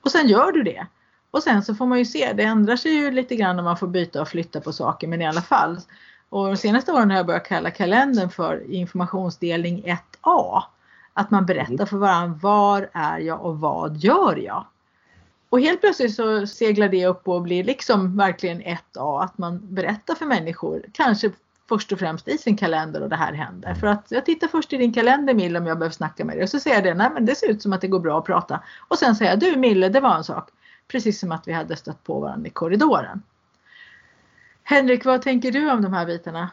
Och 0.00 0.10
sen 0.10 0.28
gör 0.28 0.52
du 0.52 0.62
det. 0.62 0.86
Och 1.30 1.42
sen 1.42 1.62
så 1.62 1.74
får 1.74 1.86
man 1.86 1.98
ju 1.98 2.04
se, 2.04 2.32
det 2.32 2.42
ändrar 2.42 2.76
sig 2.76 2.92
ju 2.92 3.10
lite 3.10 3.36
grann 3.36 3.58
om 3.58 3.64
man 3.64 3.76
får 3.76 3.88
byta 3.88 4.22
och 4.22 4.28
flytta 4.28 4.60
på 4.60 4.72
saker 4.72 5.08
men 5.08 5.22
i 5.22 5.26
alla 5.26 5.42
fall 5.42 5.80
och 6.30 6.46
de 6.46 6.56
senaste 6.56 6.92
åren 6.92 7.10
har 7.10 7.16
jag 7.16 7.26
börjat 7.26 7.48
kalla 7.48 7.70
kalendern 7.70 8.30
för 8.30 8.70
informationsdelning 8.70 9.82
1A. 9.82 10.62
Att 11.12 11.30
man 11.30 11.46
berättar 11.46 11.86
för 11.86 11.96
varandra 11.96 12.38
var 12.42 12.90
är 12.92 13.18
jag 13.18 13.44
och 13.44 13.60
vad 13.60 13.96
gör 13.96 14.36
jag? 14.36 14.64
Och 15.48 15.60
helt 15.60 15.80
plötsligt 15.80 16.14
så 16.14 16.46
seglar 16.46 16.88
det 16.88 17.06
upp 17.06 17.28
och 17.28 17.42
blir 17.42 17.64
liksom 17.64 18.16
verkligen 18.16 18.62
1A. 18.62 19.24
Att 19.24 19.38
man 19.38 19.60
berättar 19.62 20.14
för 20.14 20.26
människor, 20.26 20.82
kanske 20.92 21.30
först 21.68 21.92
och 21.92 21.98
främst 21.98 22.28
i 22.28 22.38
sin 22.38 22.56
kalender 22.56 23.02
och 23.02 23.08
det 23.08 23.16
här 23.16 23.32
händer. 23.32 23.74
För 23.74 23.86
att 23.86 24.06
jag 24.08 24.26
tittar 24.26 24.48
först 24.48 24.72
i 24.72 24.76
din 24.76 24.92
kalender 24.92 25.34
Mille 25.34 25.58
om 25.58 25.66
jag 25.66 25.78
behöver 25.78 25.94
snacka 25.94 26.24
med 26.24 26.36
dig. 26.36 26.42
Och 26.42 26.48
så 26.48 26.60
säger 26.60 26.76
jag 26.76 26.84
det, 26.84 26.94
nej 26.94 27.10
men 27.14 27.26
det 27.26 27.34
ser 27.34 27.48
ut 27.48 27.62
som 27.62 27.72
att 27.72 27.80
det 27.80 27.88
går 27.88 28.00
bra 28.00 28.18
att 28.18 28.24
prata. 28.24 28.60
Och 28.88 28.98
sen 28.98 29.16
säger 29.16 29.30
jag, 29.30 29.40
du 29.40 29.56
Mille 29.56 29.88
det 29.88 30.00
var 30.00 30.16
en 30.16 30.24
sak. 30.24 30.50
Precis 30.88 31.20
som 31.20 31.32
att 31.32 31.48
vi 31.48 31.52
hade 31.52 31.76
stött 31.76 32.04
på 32.04 32.20
varandra 32.20 32.46
i 32.46 32.50
korridoren. 32.50 33.22
Henrik, 34.70 35.04
vad 35.04 35.22
tänker 35.22 35.50
du 35.50 35.72
om 35.72 35.82
de 35.82 35.92
här 35.92 36.06
bitarna? 36.06 36.50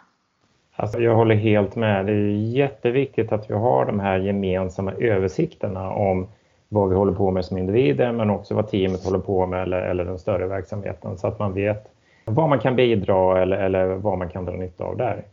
Alltså 0.76 1.00
jag 1.00 1.16
håller 1.16 1.36
helt 1.36 1.76
med. 1.76 2.06
Det 2.06 2.12
är 2.12 2.56
jätteviktigt 2.56 3.32
att 3.32 3.50
vi 3.50 3.54
har 3.54 3.86
de 3.86 4.00
här 4.00 4.18
gemensamma 4.18 4.92
översikterna 4.94 5.90
om 5.90 6.28
vad 6.70 6.90
vi 6.90 6.96
håller 6.96 7.14
på 7.14 7.32
med 7.32 7.46
som 7.46 7.58
individer 7.58 8.12
men 8.12 8.30
också 8.30 8.56
vad 8.56 8.68
teamet 8.68 9.06
håller 9.06 9.20
på 9.20 9.46
med 9.46 9.62
eller, 9.62 9.82
eller 9.82 10.06
den 10.06 10.20
större 10.20 10.48
verksamheten 10.48 11.18
så 11.18 11.28
att 11.28 11.40
man 11.40 11.54
vet 11.54 11.88
vad 12.26 12.50
man 12.50 12.60
kan 12.60 12.76
bidra 12.76 13.42
eller, 13.42 13.58
eller 13.58 13.86
vad 13.88 14.18
man 14.18 14.30
kan 14.30 14.46
dra 14.46 14.54
nytta 14.54 14.84
av 14.84 14.98
där. 14.98 15.24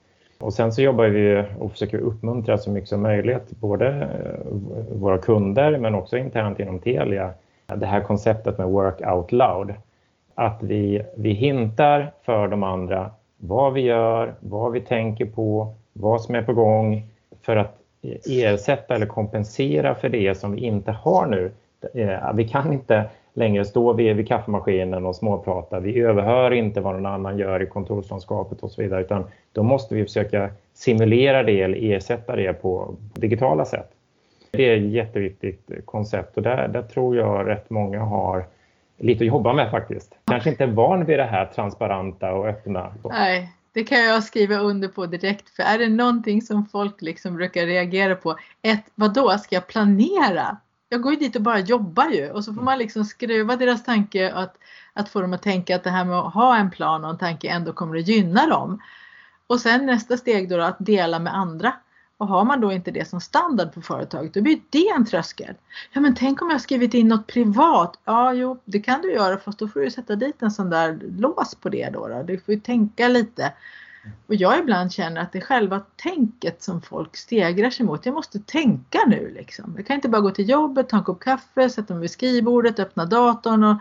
Och 0.41 0.53
sen 0.53 0.73
så 0.73 0.83
jobbar 0.83 1.05
vi 1.05 1.45
och 1.59 1.73
försöker 1.73 1.99
uppmuntra 1.99 2.59
så 2.59 2.71
mycket 2.71 2.89
som 2.89 3.03
möjligt, 3.03 3.51
både 3.51 3.89
eh, 3.89 4.55
våra 4.93 5.19
kunder 5.19 5.79
men 5.79 5.95
också 5.95 6.17
internt 6.17 6.61
inom 6.61 6.79
Telia. 6.79 7.31
Det 7.67 7.87
här 7.87 8.01
konceptet 8.01 8.59
med 8.59 8.67
work 8.67 9.01
out 9.01 9.33
loud 9.33 9.75
att 10.35 10.63
vi, 10.63 11.03
vi 11.17 11.33
hintar 11.33 12.13
för 12.23 12.49
de 12.49 12.63
andra 12.63 13.11
vad 13.37 13.73
vi 13.73 13.81
gör, 13.81 14.35
vad 14.41 14.73
vi 14.73 14.81
tänker 14.81 15.27
på, 15.27 15.75
vad 15.93 16.23
som 16.23 16.35
är 16.35 16.43
på 16.43 16.53
gång 16.53 17.03
för 17.43 17.57
att 17.57 17.77
eh, 18.03 18.45
ersätta 18.45 18.95
eller 18.95 19.07
kompensera 19.07 19.95
för 19.95 20.09
det 20.09 20.35
som 20.35 20.53
vi 20.53 20.61
inte 20.61 20.93
har 20.93 21.27
nu. 21.27 21.53
Eh, 21.95 22.33
vi 22.35 22.49
kan 22.49 22.73
inte 22.73 23.05
längre 23.35 23.65
stå 23.65 23.93
vid, 23.93 24.17
vid 24.17 24.29
kaffemaskinen 24.29 25.07
och 25.07 25.17
småprata. 25.17 25.81
Vi 25.81 26.01
överhör 26.01 26.51
inte 26.51 26.81
vad 26.81 26.95
någon 26.95 27.07
annan 27.07 27.39
gör 27.39 27.63
i 27.63 27.67
kontorslandskapet 27.67 28.63
och 28.63 28.71
så 28.71 28.83
vidare 28.83 29.01
utan 29.01 29.25
då 29.53 29.63
måste 29.63 29.95
vi 29.95 30.05
försöka 30.05 30.51
simulera 30.75 31.43
det 31.43 31.63
eller 31.63 31.93
ersätta 31.93 32.37
det 32.37 32.53
på 32.53 32.95
digitala 33.15 33.65
sätt. 33.65 33.91
Det 34.51 34.69
är 34.69 34.77
ett 34.77 34.93
jätteviktigt 34.93 35.71
koncept 35.85 36.37
och 36.37 36.43
där, 36.43 36.69
där 36.69 36.83
tror 36.83 37.17
jag 37.17 37.49
rätt 37.49 37.71
många 37.71 38.01
har 38.01 38.45
lite 38.99 39.25
att 39.25 39.29
jobba 39.29 39.53
med 39.53 39.71
faktiskt. 39.71 40.15
Kanske 40.25 40.51
inte 40.51 40.67
van 40.67 41.05
vid 41.05 41.19
det 41.19 41.25
här 41.25 41.47
transparenta 41.47 42.33
och 42.33 42.47
öppna. 42.47 42.95
Nej, 43.05 43.53
det 43.73 43.85
kan 43.85 44.01
jag 44.05 44.25
skriva 44.25 44.57
under 44.57 44.89
på 44.89 45.07
direkt. 45.07 45.57
För 45.57 45.63
är 45.63 45.79
det 45.79 45.89
någonting 45.89 46.43
som 46.43 46.67
folk 46.67 47.03
liksom 47.03 47.37
brukar 47.37 47.67
reagera 47.67 48.17
på. 48.17 48.39
Ett, 48.63 48.85
vadå, 48.95 49.39
ska 49.39 49.55
jag 49.55 49.67
planera? 49.67 50.57
Jag 50.89 51.03
går 51.03 51.13
ju 51.13 51.19
dit 51.19 51.37
och 51.37 51.43
bara 51.43 51.59
jobbar 51.59 52.11
ju 52.11 52.31
och 52.31 52.45
så 52.45 52.55
får 52.55 52.63
man 52.63 52.79
liksom 52.79 53.05
skruva 53.05 53.57
deras 53.57 53.85
tanke 53.85 54.33
att, 54.33 54.57
att 54.93 55.09
få 55.09 55.21
dem 55.21 55.33
att 55.33 55.43
tänka 55.43 55.77
att 55.77 55.85
det 55.85 55.91
här 55.91 56.05
med 56.05 56.19
att 56.19 56.35
ha 56.35 56.57
en 56.57 56.71
plan 56.71 57.05
och 57.05 57.11
en 57.11 57.19
tanke 57.19 57.49
ändå 57.49 57.73
kommer 57.73 57.99
att 57.99 58.09
gynna 58.09 58.47
dem. 58.47 58.81
Och 59.47 59.61
sen 59.61 59.87
nästa 59.87 60.17
steg 60.17 60.49
då, 60.49 60.57
då 60.57 60.63
att 60.63 60.77
dela 60.79 61.19
med 61.19 61.35
andra. 61.35 61.73
Och 62.19 62.29
har 62.29 62.45
man 62.45 62.61
då 62.61 62.73
inte 62.73 62.91
det 62.91 63.09
som 63.09 63.21
standard 63.21 63.73
på 63.73 63.83
företaget, 63.83 64.35
då 64.35 64.43
blir 64.43 64.61
det 64.71 64.89
en 64.89 65.07
tröskel. 65.07 65.55
Ja 65.93 66.01
men 66.01 66.15
tänk 66.15 66.43
om 66.43 66.51
jag 66.51 66.61
skrivit 66.61 66.95
in 66.95 67.09
något 67.09 67.27
privat? 67.27 67.99
Ja, 68.05 68.33
jo, 68.33 68.61
det 68.65 68.81
kan 68.81 69.01
du 69.01 69.13
göra 69.13 69.39
fast 69.39 69.59
då 69.59 69.69
får 69.69 69.81
du 69.81 69.91
sätta 69.91 70.17
dit 70.17 70.43
en 70.43 70.51
sån 70.51 70.71
där 70.71 70.99
lås 71.19 71.55
på 71.55 71.69
det 71.69 71.91
då. 71.93 72.09
då. 72.09 72.23
Du 72.23 72.39
får 72.39 72.55
ju 72.55 72.61
tänka 72.61 73.09
lite. 73.09 73.53
Och 74.27 74.35
jag 74.35 74.59
ibland 74.59 74.93
känner 74.93 75.21
att 75.21 75.33
det 75.33 75.39
är 75.39 75.43
själva 75.43 75.81
tänket 75.97 76.63
som 76.63 76.83
folk 76.83 77.17
stegrar 77.17 77.71
sig 77.71 77.87
mot. 77.87 78.07
Jag 78.07 78.15
måste 78.15 78.39
tänka 78.39 78.99
nu 79.07 79.35
liksom. 79.35 79.75
Jag 79.77 79.87
kan 79.87 79.97
inte 79.97 80.09
bara 80.09 80.23
gå 80.23 80.31
till 80.31 80.49
jobbet, 80.49 80.89
ta 80.89 80.97
en 80.97 81.05
kopp 81.05 81.21
kaffe, 81.21 81.71
sätta 81.71 81.95
mig 81.95 82.01
vid 82.01 82.11
skrivbordet, 82.11 82.79
öppna 82.79 83.05
datorn 83.05 83.65
och 83.65 83.77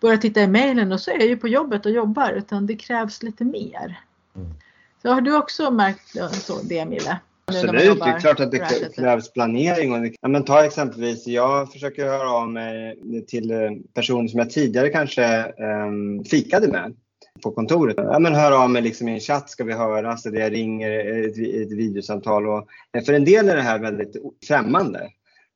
börja 0.00 0.18
titta 0.18 0.42
i 0.42 0.46
mejlen 0.46 0.92
och 0.92 1.00
så 1.00 1.10
är 1.10 1.18
jag 1.18 1.28
ju 1.28 1.36
på 1.36 1.48
jobbet 1.48 1.86
och 1.86 1.92
jobbar. 1.92 2.30
Utan 2.30 2.66
det 2.66 2.76
krävs 2.76 3.22
lite 3.22 3.44
mer. 3.44 4.00
Mm. 4.36 4.54
Så 5.02 5.12
har 5.12 5.20
du 5.20 5.36
också 5.36 5.70
märkt 5.70 6.08
så, 6.32 6.62
det 6.62 6.86
Mille? 6.86 7.20
Absolut, 7.46 8.00
det 8.00 8.10
är 8.10 8.20
klart 8.20 8.40
att 8.40 8.50
det 8.50 8.92
krävs 8.96 9.32
planering. 9.32 9.92
Och 9.92 10.06
ja, 10.20 10.28
men 10.28 10.44
ta 10.44 10.64
exempelvis, 10.64 11.26
jag 11.26 11.72
försöker 11.72 12.04
höra 12.04 12.30
av 12.30 12.50
mig 12.50 12.96
till 13.26 13.50
eh, 13.50 13.70
personer 13.94 14.28
som 14.28 14.38
jag 14.38 14.50
tidigare 14.50 14.88
kanske 14.88 15.52
um, 15.58 16.24
fikade 16.24 16.68
med 16.68 16.94
på 17.42 17.50
kontoret. 17.50 17.96
Ja, 17.98 18.18
men 18.18 18.34
hör 18.34 18.64
av 18.64 18.70
mig 18.70 18.82
liksom 18.82 19.08
i 19.08 19.12
en 19.12 19.20
chatt, 19.20 19.50
ska 19.50 19.64
vi 19.64 19.72
höras? 19.72 20.22
Så 20.22 20.30
jag 20.32 20.52
ringer 20.52 20.90
ett, 20.90 21.38
ett 21.38 21.72
videosamtal. 21.72 22.46
Och, 22.46 22.68
eh, 22.96 23.04
för 23.04 23.12
en 23.12 23.24
del 23.24 23.48
är 23.48 23.56
det 23.56 23.62
här 23.62 23.78
väldigt 23.78 24.16
främmande. 24.48 25.08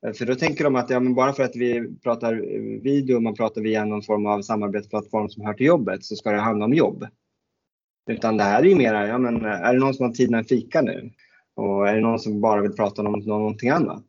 Eh, 0.07 0.13
för 0.13 0.27
då 0.27 0.35
tänker 0.35 0.65
de 0.65 0.77
att 0.77 0.91
ja, 0.91 1.01
men 1.01 1.15
bara 1.15 1.33
för 1.33 1.43
att 1.43 1.57
vi 1.57 1.97
pratar 2.03 2.35
video 2.83 3.17
och 3.17 3.23
man 3.23 3.35
pratar 3.35 3.61
via 3.61 3.85
någon 3.85 4.03
form 4.03 4.27
av 4.27 4.43
samarbetsplattform 4.43 5.29
som 5.29 5.47
hör 5.47 5.55
till 5.55 5.67
jobbet 5.67 6.05
så 6.05 6.17
ska 6.17 6.31
det 6.31 6.41
handla 6.41 6.65
om 6.65 6.75
jobb. 6.75 7.07
Utan 8.11 8.37
det 8.37 8.45
här 8.45 8.63
är 8.63 8.67
ju 8.67 8.75
mera, 8.75 9.07
ja, 9.07 9.19
men 9.19 9.45
är 9.45 9.75
det 9.75 9.81
någon 9.81 9.95
som 9.95 10.07
har 10.07 10.13
tid 10.13 10.31
med 10.31 10.39
en 10.39 10.45
fika 10.45 10.83
nu? 10.83 11.11
Och 11.59 11.89
är 11.89 11.95
det 11.95 12.01
någon 12.01 12.19
som 12.19 12.41
bara 12.41 12.63
vill 12.63 12.73
prata 12.73 13.03
om 13.03 13.13
någonting 13.27 13.71
annat? 13.71 14.05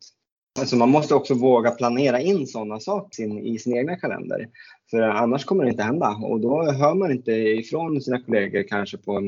Alltså 0.58 0.76
man 0.76 0.88
måste 0.88 1.14
också 1.14 1.34
våga 1.34 1.70
planera 1.70 2.20
in 2.20 2.46
sådana 2.46 2.80
saker 2.80 3.46
i 3.46 3.58
sin 3.58 3.76
egna 3.76 3.96
kalender. 3.96 4.48
För 4.90 5.00
annars 5.02 5.44
kommer 5.44 5.64
det 5.64 5.70
inte 5.70 5.82
hända 5.82 6.08
och 6.08 6.40
då 6.40 6.72
hör 6.72 6.94
man 6.94 7.10
inte 7.10 7.32
ifrån 7.32 8.00
sina 8.00 8.20
kollegor 8.20 8.62
kanske 8.68 8.98
på 8.98 9.20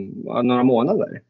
några 0.42 0.62
månader. 0.62 1.20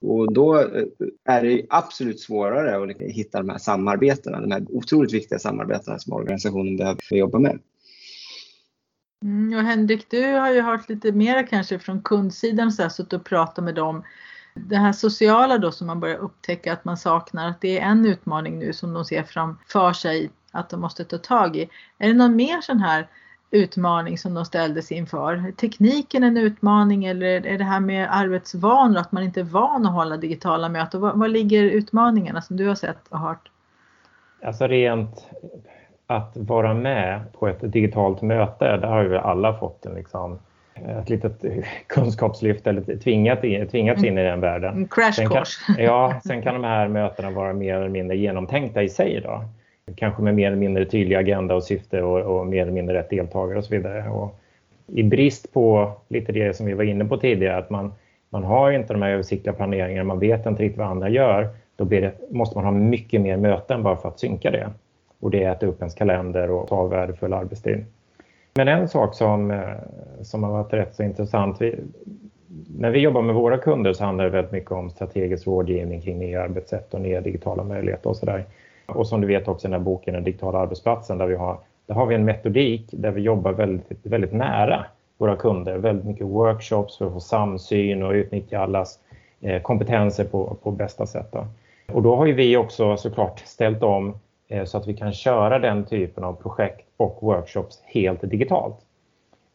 Och 0.00 0.32
då 0.32 0.58
eh, 0.58 0.84
är 1.24 1.42
det 1.42 1.66
absolut 1.70 2.20
svårare 2.20 2.82
att 2.82 2.88
liksom 2.88 3.06
hitta 3.06 3.38
de 3.38 3.48
här 3.48 3.58
samarbetena, 3.58 4.40
de 4.40 4.50
här 4.50 4.66
otroligt 4.68 5.14
viktiga 5.14 5.38
samarbetena 5.38 5.98
som 5.98 6.12
organisationen 6.12 6.76
behöver 6.76 7.16
jobba 7.16 7.38
med. 7.38 7.58
Mm, 9.24 9.58
och 9.58 9.64
Henrik, 9.64 10.10
du 10.10 10.22
har 10.22 10.52
ju 10.52 10.60
hört 10.60 10.88
lite 10.88 11.12
mer 11.12 11.46
kanske 11.46 11.78
från 11.78 12.02
kundsidan, 12.02 12.72
så 12.72 12.82
här, 12.82 12.88
suttit 12.88 13.12
och 13.12 13.24
pratat 13.24 13.64
med 13.64 13.74
dem 13.74 14.02
det 14.58 14.76
här 14.76 14.92
sociala 14.92 15.58
då 15.58 15.72
som 15.72 15.86
man 15.86 16.00
börjar 16.00 16.16
upptäcka 16.16 16.72
att 16.72 16.84
man 16.84 16.96
saknar, 16.96 17.48
att 17.48 17.60
det 17.60 17.78
är 17.78 17.82
en 17.82 18.06
utmaning 18.06 18.58
nu 18.58 18.72
som 18.72 18.94
de 18.94 19.04
ser 19.04 19.22
framför 19.22 19.92
sig 19.92 20.30
att 20.52 20.70
de 20.70 20.80
måste 20.80 21.04
ta 21.04 21.18
tag 21.18 21.56
i. 21.56 21.68
Är 21.98 22.08
det 22.08 22.14
någon 22.14 22.36
mer 22.36 22.60
sån 22.60 22.80
här 22.80 23.08
utmaning 23.50 24.18
som 24.18 24.34
de 24.34 24.44
ställdes 24.44 24.92
inför? 24.92 25.52
Tekniken 25.56 26.24
en 26.24 26.36
utmaning 26.36 27.04
eller 27.04 27.46
är 27.46 27.58
det 27.58 27.64
här 27.64 27.80
med 27.80 28.08
arbetsvanor, 28.10 28.98
att 28.98 29.12
man 29.12 29.22
inte 29.22 29.40
är 29.40 29.44
van 29.44 29.86
att 29.86 29.92
hålla 29.92 30.16
digitala 30.16 30.68
möten? 30.68 31.00
Var, 31.00 31.28
ligger 31.28 31.64
utmaningarna 31.64 32.42
som 32.42 32.56
du 32.56 32.68
har 32.68 32.74
sett 32.74 33.08
och 33.08 33.18
hört? 33.18 33.50
Alltså 34.42 34.66
rent 34.66 35.26
att 36.06 36.36
vara 36.36 36.74
med 36.74 37.32
på 37.32 37.48
ett 37.48 37.72
digitalt 37.72 38.22
möte, 38.22 38.76
där 38.76 38.88
har 38.88 39.02
ju 39.02 39.16
alla 39.16 39.58
fått 39.58 39.86
en 39.86 39.94
liksom 39.94 40.38
ett 40.86 41.10
litet 41.10 41.44
kunskapslyft 41.86 42.66
eller 42.66 42.96
tvingat 42.96 43.44
in, 43.44 43.68
tvingats 43.68 44.04
in 44.04 44.18
i 44.18 44.22
den 44.22 44.40
världen. 44.40 44.76
En 44.76 44.88
crash 44.88 45.28
course. 45.28 45.60
ja, 45.82 46.20
sen 46.26 46.42
kan 46.42 46.54
de 46.54 46.64
här 46.64 46.88
mötena 46.88 47.30
vara 47.30 47.52
mer 47.52 47.74
eller 47.74 47.88
mindre 47.88 48.16
genomtänkta 48.16 48.82
i 48.82 48.88
sig. 48.88 49.20
Då. 49.24 49.44
kanske 49.94 50.22
med 50.22 50.34
mer 50.34 50.46
eller 50.46 50.56
mindre 50.56 50.84
tydlig 50.84 51.16
agenda 51.16 51.54
och 51.54 51.64
syfte 51.64 52.02
och, 52.02 52.38
och 52.38 52.46
mer 52.46 52.62
eller 52.62 52.72
mindre 52.72 52.98
rätt 52.98 53.10
deltagare 53.10 53.58
och 53.58 53.64
så 53.64 53.74
vidare. 53.74 54.08
Och 54.08 54.40
I 54.86 55.02
brist 55.02 55.52
på 55.52 55.92
lite 56.08 56.32
det 56.32 56.56
som 56.56 56.66
vi 56.66 56.74
var 56.74 56.84
inne 56.84 57.04
på 57.04 57.16
tidigare, 57.16 57.56
att 57.56 57.70
man, 57.70 57.92
man 58.30 58.44
har 58.44 58.70
inte 58.72 58.92
de 58.92 59.02
här 59.02 59.10
översiktliga 59.10 59.52
planeringarna, 59.52 60.04
man 60.04 60.18
vet 60.18 60.46
inte 60.46 60.62
riktigt 60.62 60.78
vad 60.78 60.88
andra 60.88 61.08
gör, 61.08 61.48
då 61.76 61.84
det, 61.84 62.30
måste 62.30 62.58
man 62.58 62.64
ha 62.64 62.72
mycket 62.72 63.20
mer 63.20 63.36
möten 63.36 63.82
bara 63.82 63.96
för 63.96 64.08
att 64.08 64.20
synka 64.20 64.50
det. 64.50 64.70
Och 65.20 65.30
det 65.30 65.44
äter 65.44 65.66
upp 65.66 65.80
ens 65.80 65.94
kalender 65.94 66.50
och 66.50 66.68
tar 66.68 66.88
värdefull 66.88 67.32
arbetstid. 67.32 67.84
Men 68.58 68.68
en 68.68 68.88
sak 68.88 69.14
som, 69.14 69.50
eh, 69.50 69.60
som 70.22 70.42
har 70.42 70.50
varit 70.50 70.72
rätt 70.72 70.94
så 70.94 71.02
intressant, 71.02 71.60
vi, 71.60 71.80
när 72.78 72.90
vi 72.90 72.98
jobbar 72.98 73.22
med 73.22 73.34
våra 73.34 73.58
kunder 73.58 73.92
så 73.92 74.04
handlar 74.04 74.24
det 74.24 74.30
väldigt 74.30 74.52
mycket 74.52 74.72
om 74.72 74.90
strategisk 74.90 75.46
rådgivning 75.46 76.00
kring 76.00 76.18
nya 76.18 76.42
arbetssätt 76.42 76.94
och 76.94 77.00
nya 77.00 77.20
digitala 77.20 77.64
möjligheter 77.64 78.10
och 78.10 78.16
sådär. 78.16 78.44
Och 78.86 79.06
som 79.06 79.20
du 79.20 79.26
vet 79.26 79.48
också 79.48 79.66
i 79.66 79.70
den 79.70 79.80
här 79.80 79.84
boken 79.84 80.14
Den 80.14 80.24
digitala 80.24 80.58
arbetsplatsen 80.58 81.18
där 81.18 81.26
vi 81.26 81.34
har, 81.34 81.58
där 81.86 81.94
har 81.94 82.06
vi 82.06 82.14
en 82.14 82.24
metodik 82.24 82.88
där 82.92 83.10
vi 83.10 83.20
jobbar 83.20 83.52
väldigt, 83.52 84.06
väldigt 84.06 84.32
nära 84.32 84.84
våra 85.18 85.36
kunder. 85.36 85.78
Väldigt 85.78 86.06
mycket 86.06 86.26
workshops 86.26 86.98
för 86.98 87.06
att 87.06 87.12
få 87.12 87.20
samsyn 87.20 88.02
och 88.02 88.12
utnyttja 88.12 88.58
allas 88.58 88.98
eh, 89.40 89.62
kompetenser 89.62 90.24
på, 90.24 90.56
på 90.62 90.70
bästa 90.70 91.06
sätt. 91.06 91.28
Då. 91.32 91.46
Och 91.92 92.02
då 92.02 92.16
har 92.16 92.26
ju 92.26 92.32
vi 92.32 92.56
också 92.56 92.96
såklart 92.96 93.38
ställt 93.38 93.82
om 93.82 94.18
så 94.64 94.78
att 94.78 94.86
vi 94.86 94.94
kan 94.94 95.12
köra 95.12 95.58
den 95.58 95.84
typen 95.84 96.24
av 96.24 96.32
projekt 96.32 96.88
och 96.96 97.18
workshops 97.20 97.82
helt 97.84 98.30
digitalt. 98.30 98.76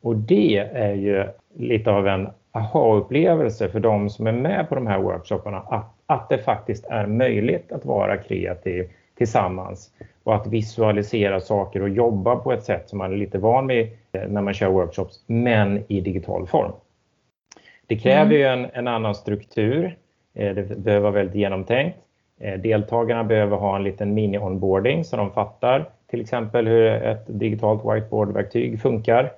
Och 0.01 0.15
det 0.15 0.57
är 0.57 0.93
ju 0.93 1.27
lite 1.55 1.91
av 1.91 2.07
en 2.07 2.27
aha-upplevelse 2.51 3.69
för 3.69 3.79
de 3.79 4.09
som 4.09 4.27
är 4.27 4.31
med 4.31 4.69
på 4.69 4.75
de 4.75 4.87
här 4.87 4.99
workshopparna 4.99 5.57
att, 5.57 5.93
att 6.05 6.29
det 6.29 6.37
faktiskt 6.37 6.85
är 6.85 7.07
möjligt 7.07 7.71
att 7.71 7.85
vara 7.85 8.17
kreativ 8.17 8.89
tillsammans 9.17 9.91
och 10.23 10.35
att 10.35 10.47
visualisera 10.47 11.39
saker 11.39 11.81
och 11.81 11.89
jobba 11.89 12.35
på 12.35 12.53
ett 12.53 12.63
sätt 12.63 12.89
som 12.89 12.97
man 12.97 13.13
är 13.13 13.17
lite 13.17 13.37
van 13.37 13.67
vid 13.67 13.89
eh, 14.11 14.27
när 14.27 14.41
man 14.41 14.53
kör 14.53 14.69
workshops, 14.69 15.23
men 15.27 15.83
i 15.87 16.01
digital 16.01 16.47
form. 16.47 16.71
Det 17.87 17.97
kräver 17.97 18.21
mm. 18.21 18.37
ju 18.37 18.43
en, 18.43 18.69
en, 18.73 18.87
annan 18.87 19.15
struktur. 19.15 19.97
Eh, 20.33 20.55
det 20.55 20.77
behöver 20.77 21.03
vara 21.03 21.11
väldigt 21.11 21.35
genomtänkt. 21.35 21.97
Eh, 22.39 22.59
deltagarna 22.59 23.23
behöver 23.23 23.57
ha 23.57 23.75
en 23.75 23.83
liten 23.83 24.13
mini-onboarding 24.13 25.03
så 25.03 25.17
de 25.17 25.31
fattar 25.31 25.89
till 26.07 26.21
exempel 26.21 26.67
hur 26.67 26.85
ett 26.85 27.23
digitalt 27.27 27.81
whiteboardverktyg 27.85 28.81
funkar. 28.81 29.31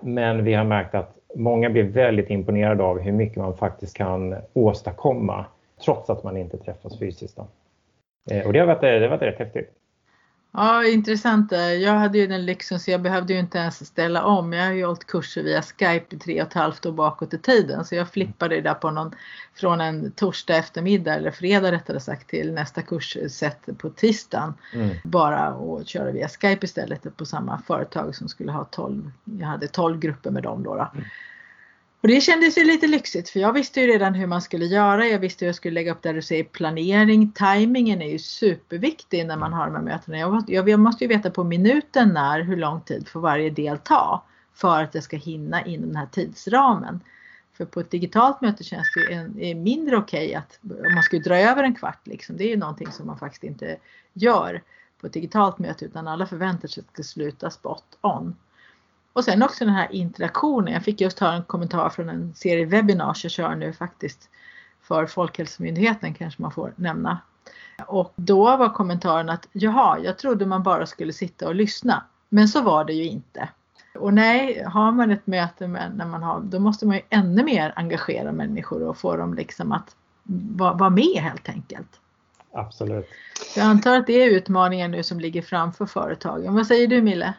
Men 0.00 0.44
vi 0.44 0.54
har 0.54 0.64
märkt 0.64 0.94
att 0.94 1.16
många 1.34 1.70
blir 1.70 1.82
väldigt 1.82 2.30
imponerade 2.30 2.84
av 2.84 3.00
hur 3.00 3.12
mycket 3.12 3.36
man 3.36 3.56
faktiskt 3.56 3.96
kan 3.96 4.36
åstadkomma 4.52 5.44
trots 5.84 6.10
att 6.10 6.24
man 6.24 6.36
inte 6.36 6.56
träffas 6.56 6.98
fysiskt. 6.98 7.36
Då. 7.36 7.46
Eh, 8.34 8.46
och 8.46 8.52
det 8.52 8.58
har 8.58 8.66
varit, 8.66 8.80
det 8.80 9.00
har 9.00 9.08
varit 9.08 9.22
rätt 9.22 9.38
häftigt. 9.38 9.70
Ja, 10.58 10.84
intressant. 10.84 11.52
Jag 11.80 11.92
hade 11.92 12.18
ju 12.18 12.26
den 12.26 12.46
lyxen 12.46 12.80
så 12.80 12.90
jag 12.90 13.02
behövde 13.02 13.32
ju 13.32 13.38
inte 13.38 13.58
ens 13.58 13.86
ställa 13.86 14.24
om. 14.24 14.52
Jag 14.52 14.64
har 14.64 14.72
ju 14.72 14.84
hållit 14.84 15.06
kurser 15.06 15.42
via 15.42 15.62
Skype 15.62 16.16
i 16.16 16.18
tre 16.18 16.42
och 16.42 16.48
ett 16.48 16.54
halvt 16.54 16.86
år 16.86 16.92
bakåt 16.92 17.34
i 17.34 17.38
tiden. 17.38 17.84
Så 17.84 17.94
jag 17.94 18.08
flippade 18.08 18.54
det 18.54 18.60
där 18.60 18.74
på 18.74 18.90
någon, 18.90 19.14
från 19.54 19.80
en 19.80 20.10
torsdag 20.12 20.56
eftermiddag 20.56 21.14
eller 21.14 21.30
fredag 21.30 21.72
rättare 21.72 22.00
sagt 22.00 22.30
till 22.30 22.52
nästa 22.52 22.82
kurssätt 22.82 23.78
på 23.78 23.90
tisdagen. 23.90 24.54
Mm. 24.74 24.96
Bara 25.04 25.54
och 25.54 25.86
köra 25.86 26.10
via 26.10 26.28
Skype 26.28 26.66
istället 26.66 27.16
på 27.16 27.24
samma 27.24 27.58
företag 27.58 28.14
som 28.14 28.28
skulle 28.28 28.52
ha 28.52 28.64
12. 28.64 29.10
Jag 29.24 29.46
hade 29.46 29.68
12 29.68 29.98
grupper 29.98 30.30
med 30.30 30.42
dem 30.42 30.62
då. 30.62 30.74
då. 30.74 30.90
Mm. 30.94 31.04
Och 32.06 32.12
det 32.12 32.20
kändes 32.20 32.58
ju 32.58 32.64
lite 32.64 32.86
lyxigt 32.86 33.28
för 33.28 33.40
jag 33.40 33.52
visste 33.52 33.80
ju 33.80 33.86
redan 33.86 34.14
hur 34.14 34.26
man 34.26 34.42
skulle 34.42 34.64
göra. 34.64 35.06
Jag 35.06 35.18
visste 35.18 35.44
hur 35.44 35.48
jag 35.48 35.54
skulle 35.54 35.74
lägga 35.74 35.92
upp 35.92 36.02
där 36.02 36.14
du 36.14 36.22
säger 36.22 36.44
planering. 36.44 37.32
Timingen 37.32 38.02
är 38.02 38.10
ju 38.10 38.18
superviktig 38.18 39.26
när 39.26 39.36
man 39.36 39.52
har 39.52 39.66
de 39.66 39.74
här 39.74 39.82
mötena. 39.82 40.18
Jag, 40.18 40.68
jag 40.68 40.80
måste 40.80 41.04
ju 41.04 41.08
veta 41.08 41.30
på 41.30 41.44
minuten 41.44 42.08
när 42.08 42.40
hur 42.40 42.56
lång 42.56 42.80
tid 42.80 43.08
får 43.08 43.20
varje 43.20 43.50
del 43.50 43.78
ta 43.78 44.24
för 44.54 44.82
att 44.82 44.94
jag 44.94 45.04
ska 45.04 45.16
hinna 45.16 45.64
inom 45.64 45.88
den 45.88 45.96
här 45.96 46.06
tidsramen. 46.06 47.00
För 47.56 47.64
på 47.64 47.80
ett 47.80 47.90
digitalt 47.90 48.40
möte 48.40 48.64
känns 48.64 48.86
det 48.94 49.00
ju 49.00 49.12
en, 49.12 49.40
är 49.40 49.54
mindre 49.54 49.96
okej 49.96 50.26
okay 50.26 50.34
att 50.34 50.58
om 50.86 50.94
man 50.94 51.02
skulle 51.02 51.22
dra 51.22 51.38
över 51.38 51.62
en 51.62 51.74
kvart 51.74 52.06
liksom. 52.06 52.36
Det 52.36 52.44
är 52.44 52.48
ju 52.48 52.56
någonting 52.56 52.92
som 52.92 53.06
man 53.06 53.18
faktiskt 53.18 53.44
inte 53.44 53.76
gör 54.12 54.62
på 55.00 55.06
ett 55.06 55.12
digitalt 55.12 55.58
möte 55.58 55.84
utan 55.84 56.08
alla 56.08 56.26
förväntar 56.26 56.68
sig 56.68 56.80
att 56.80 56.86
det 56.86 57.04
ska 57.04 57.12
sluta 57.12 57.50
spot 57.50 57.98
on. 58.00 58.34
Och 59.16 59.24
sen 59.24 59.42
också 59.42 59.64
den 59.64 59.74
här 59.74 59.92
interaktionen. 59.92 60.74
Jag 60.74 60.82
fick 60.82 61.00
just 61.00 61.18
höra 61.18 61.32
en 61.32 61.42
kommentar 61.42 61.88
från 61.88 62.08
en 62.08 62.34
serie 62.34 62.66
webinars 62.66 63.24
jag 63.24 63.30
kör 63.30 63.54
nu 63.54 63.72
faktiskt 63.72 64.28
för 64.82 65.06
Folkhälsomyndigheten 65.06 66.14
kanske 66.14 66.42
man 66.42 66.50
får 66.50 66.72
nämna. 66.76 67.18
Och 67.86 68.12
då 68.16 68.56
var 68.56 68.68
kommentaren 68.68 69.30
att 69.30 69.48
jaha, 69.52 69.98
jag 69.98 70.18
trodde 70.18 70.46
man 70.46 70.62
bara 70.62 70.86
skulle 70.86 71.12
sitta 71.12 71.48
och 71.48 71.54
lyssna. 71.54 72.04
Men 72.28 72.48
så 72.48 72.62
var 72.62 72.84
det 72.84 72.92
ju 72.92 73.04
inte. 73.04 73.48
Och 73.98 74.14
nej, 74.14 74.64
har 74.66 74.92
man 74.92 75.10
ett 75.10 75.26
möte 75.26 75.68
med, 75.68 75.96
när 75.96 76.06
man 76.06 76.22
har, 76.22 76.40
då 76.40 76.58
måste 76.58 76.86
man 76.86 76.96
ju 76.96 77.02
ännu 77.10 77.44
mer 77.44 77.72
engagera 77.76 78.32
människor 78.32 78.82
och 78.82 78.98
få 78.98 79.16
dem 79.16 79.34
liksom 79.34 79.72
att 79.72 79.96
vara, 80.56 80.74
vara 80.74 80.90
med 80.90 81.22
helt 81.22 81.48
enkelt. 81.48 82.00
Absolut. 82.52 83.06
Jag 83.56 83.66
antar 83.66 83.96
att 83.98 84.06
det 84.06 84.22
är 84.22 84.30
utmaningen 84.30 84.90
nu 84.90 85.02
som 85.02 85.20
ligger 85.20 85.42
framför 85.42 85.86
företagen. 85.86 86.54
Vad 86.54 86.66
säger 86.66 86.86
du 86.86 87.02
Mille? 87.02 87.34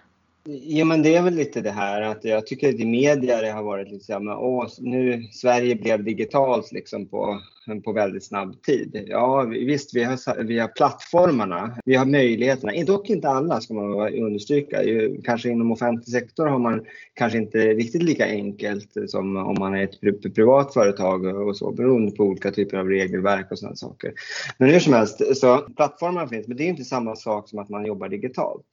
Ja, 0.49 0.85
men 0.85 1.01
det 1.01 1.15
är 1.15 1.21
väl 1.21 1.35
lite 1.35 1.61
det 1.61 1.71
här 1.71 2.01
att 2.01 2.23
jag 2.23 2.47
tycker 2.47 2.69
att 2.69 2.79
i 2.79 2.85
media 2.85 3.41
det 3.41 3.51
har 3.51 3.63
varit 3.63 3.91
lite 3.91 4.05
så 4.05 4.13
här, 4.13 4.37
åh, 4.37 4.67
nu 4.79 5.23
Sverige 5.31 5.75
blev 5.75 6.03
digitalt 6.03 6.71
liksom 6.71 7.05
på 7.07 7.39
på 7.83 7.91
väldigt 7.91 8.23
snabb 8.23 8.61
tid. 8.61 9.05
Ja, 9.07 9.41
visst, 9.41 9.95
vi 9.95 10.03
har, 10.03 10.43
vi 10.43 10.59
har 10.59 10.67
plattformarna, 10.67 11.77
vi 11.85 11.95
har 11.95 12.05
möjligheterna, 12.05 12.83
dock 12.85 13.09
inte 13.09 13.29
alla 13.29 13.61
ska 13.61 13.73
man 13.73 14.13
understryka. 14.13 14.77
Kanske 15.23 15.49
inom 15.49 15.71
offentlig 15.71 16.07
sektor 16.07 16.47
har 16.47 16.59
man 16.59 16.85
kanske 17.13 17.37
inte 17.37 17.57
riktigt 17.57 18.03
lika 18.03 18.25
enkelt 18.25 18.91
som 19.07 19.37
om 19.37 19.55
man 19.59 19.75
är 19.75 19.83
ett 19.83 20.33
privat 20.35 20.73
företag 20.73 21.25
och 21.25 21.57
så, 21.57 21.71
beroende 21.71 22.11
på 22.11 22.23
olika 22.23 22.51
typer 22.51 22.77
av 22.77 22.87
regelverk 22.87 23.51
och 23.51 23.59
sådana 23.59 23.75
saker. 23.75 24.13
Men 24.57 24.69
hur 24.69 24.79
som 24.79 24.93
helst, 24.93 25.37
så 25.37 25.57
plattformarna 25.57 26.27
finns, 26.27 26.47
men 26.47 26.57
det 26.57 26.63
är 26.63 26.69
inte 26.69 26.83
samma 26.83 27.15
sak 27.15 27.49
som 27.49 27.59
att 27.59 27.69
man 27.69 27.85
jobbar 27.85 28.09
digitalt. 28.09 28.65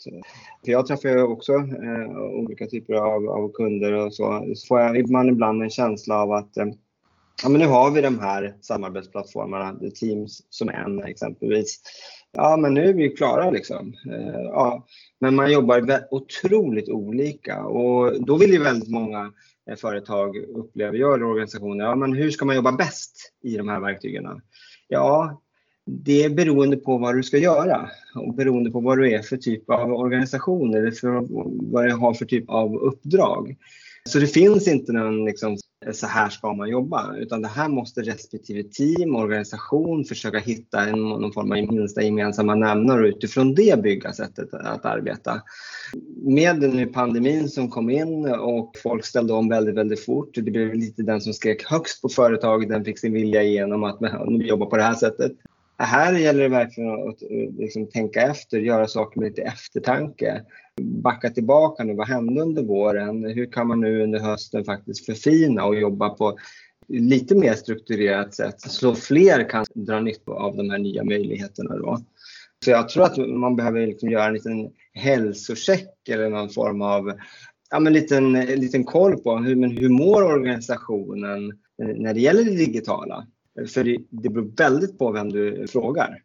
För 0.64 0.72
jag 0.72 0.86
träffar 0.86 1.08
ju 1.08 1.22
också 1.22 1.52
Eh, 1.64 2.18
olika 2.18 2.66
typer 2.66 2.94
av, 2.94 3.28
av, 3.28 3.52
kunder 3.52 3.92
och 3.92 4.14
så, 4.14 4.52
så 4.54 4.66
får 4.66 4.80
jag 4.80 5.10
man 5.10 5.28
ibland 5.28 5.62
en 5.62 5.70
känsla 5.70 6.22
av 6.22 6.32
att 6.32 6.56
eh, 6.56 6.66
ja, 7.42 7.48
men 7.48 7.60
nu 7.60 7.66
har 7.66 7.90
vi 7.90 8.00
de 8.00 8.18
här 8.18 8.56
samarbetsplattformarna, 8.60 9.78
Teams 10.00 10.42
som 10.50 10.68
en 10.68 11.04
exempelvis. 11.04 11.80
Ja, 12.32 12.56
men 12.56 12.74
nu 12.74 12.88
är 12.88 12.94
vi 12.94 13.08
klara 13.08 13.50
liksom. 13.50 13.94
Eh, 14.10 14.40
ja, 14.42 14.86
men 15.20 15.34
man 15.34 15.52
jobbar 15.52 15.80
otroligt 16.10 16.88
olika 16.88 17.64
och 17.64 18.24
då 18.24 18.36
vill 18.36 18.52
ju 18.52 18.62
väldigt 18.62 18.90
många 18.90 19.32
eh, 19.70 19.76
företag, 19.76 20.36
upplever 20.36 20.98
jag, 20.98 21.14
eller 21.14 21.26
organisationer, 21.26 21.84
ja, 21.84 21.94
men 21.94 22.12
hur 22.12 22.30
ska 22.30 22.44
man 22.44 22.56
jobba 22.56 22.72
bäst 22.72 23.32
i 23.42 23.56
de 23.56 23.68
här 23.68 23.80
verktygen? 23.80 24.40
Ja, 24.88 25.40
det 25.86 26.24
är 26.24 26.30
beroende 26.30 26.76
på 26.76 26.98
vad 26.98 27.16
du 27.16 27.22
ska 27.22 27.38
göra 27.38 27.90
och 28.14 28.34
beroende 28.34 28.70
på 28.70 28.80
vad 28.80 28.98
du 28.98 29.12
är 29.12 29.22
för 29.22 29.36
typ 29.36 29.70
av 29.70 29.92
organisation 29.92 30.74
eller 30.74 30.90
för 30.90 31.26
vad 31.72 31.86
du 31.86 31.92
har 31.92 32.14
för 32.14 32.24
typ 32.24 32.50
av 32.50 32.76
uppdrag. 32.76 33.56
Så 34.08 34.18
det 34.18 34.26
finns 34.26 34.68
inte 34.68 34.92
någon 34.92 35.24
liksom, 35.24 35.56
så 35.92 36.06
här 36.06 36.28
ska 36.28 36.52
man 36.52 36.68
jobba, 36.68 37.16
utan 37.16 37.42
det 37.42 37.48
här 37.48 37.68
måste 37.68 38.00
respektive 38.00 38.62
team, 38.62 39.16
organisation 39.16 40.04
försöka 40.04 40.38
hitta 40.38 40.80
en, 40.80 40.98
någon 41.02 41.32
form 41.32 41.52
av 41.52 41.72
minsta 41.72 42.02
gemensamma 42.02 42.54
nämnare 42.54 43.00
och 43.00 43.08
utifrån 43.08 43.54
det 43.54 43.82
bygga 43.82 44.12
sättet 44.12 44.54
att 44.54 44.84
arbeta. 44.84 45.42
Med 46.22 46.60
den 46.60 46.92
pandemin 46.92 47.48
som 47.48 47.70
kom 47.70 47.90
in 47.90 48.26
och 48.26 48.76
folk 48.82 49.04
ställde 49.04 49.32
om 49.32 49.48
väldigt, 49.48 49.74
väldigt 49.74 50.04
fort, 50.04 50.34
det 50.34 50.42
blev 50.42 50.74
lite 50.74 51.02
den 51.02 51.20
som 51.20 51.32
skrek 51.32 51.64
högst 51.64 52.02
på 52.02 52.08
företaget, 52.08 52.68
den 52.68 52.84
fick 52.84 52.98
sin 52.98 53.12
vilja 53.12 53.42
igenom 53.42 53.84
att 53.84 54.00
nu 54.00 54.46
jobba 54.46 54.66
på 54.66 54.76
det 54.76 54.82
här 54.82 54.94
sättet. 54.94 55.32
Här 55.78 56.12
gäller 56.12 56.42
det 56.42 56.48
verkligen 56.48 57.08
att 57.08 57.22
liksom 57.58 57.86
tänka 57.86 58.22
efter, 58.22 58.58
göra 58.58 58.86
saker 58.86 59.20
med 59.20 59.28
lite 59.28 59.42
eftertanke 59.42 60.42
backa 60.80 61.30
tillbaka 61.30 61.84
nu. 61.84 61.94
Vad 61.94 62.08
hände 62.08 62.42
under 62.42 62.62
våren? 62.62 63.24
Hur 63.24 63.52
kan 63.52 63.66
man 63.66 63.80
nu 63.80 64.02
under 64.02 64.18
hösten 64.20 64.64
faktiskt 64.64 65.06
förfina 65.06 65.64
och 65.64 65.80
jobba 65.80 66.08
på 66.10 66.38
lite 66.88 67.34
mer 67.34 67.54
strukturerat 67.54 68.34
sätt 68.34 68.60
så 68.60 68.94
fler 68.94 69.50
kan 69.50 69.64
dra 69.74 70.00
nytta 70.00 70.32
av 70.32 70.56
de 70.56 70.70
här 70.70 70.78
nya 70.78 71.04
möjligheterna. 71.04 71.76
Då. 71.76 71.98
Så 72.64 72.70
jag 72.70 72.88
tror 72.88 73.04
att 73.04 73.16
man 73.16 73.56
behöver 73.56 73.86
liksom 73.86 74.10
göra 74.10 74.26
en 74.26 74.34
liten 74.34 74.70
hälsocheck 74.92 76.08
eller 76.08 76.30
någon 76.30 76.50
form 76.50 76.82
av 76.82 77.12
ja, 77.70 77.80
men 77.80 77.92
liten, 77.92 78.32
liten 78.32 78.84
koll 78.84 79.16
på 79.16 79.36
hur, 79.36 79.56
men 79.56 79.70
hur 79.70 79.88
mår 79.88 80.22
organisationen 80.22 81.52
när 81.78 82.14
det 82.14 82.20
gäller 82.20 82.44
det 82.44 82.56
digitala. 82.56 83.26
För 83.74 83.84
det, 83.84 83.98
det 84.10 84.28
beror 84.28 84.52
väldigt 84.56 84.98
på 84.98 85.12
vem 85.12 85.32
du 85.32 85.66
frågar. 85.68 86.22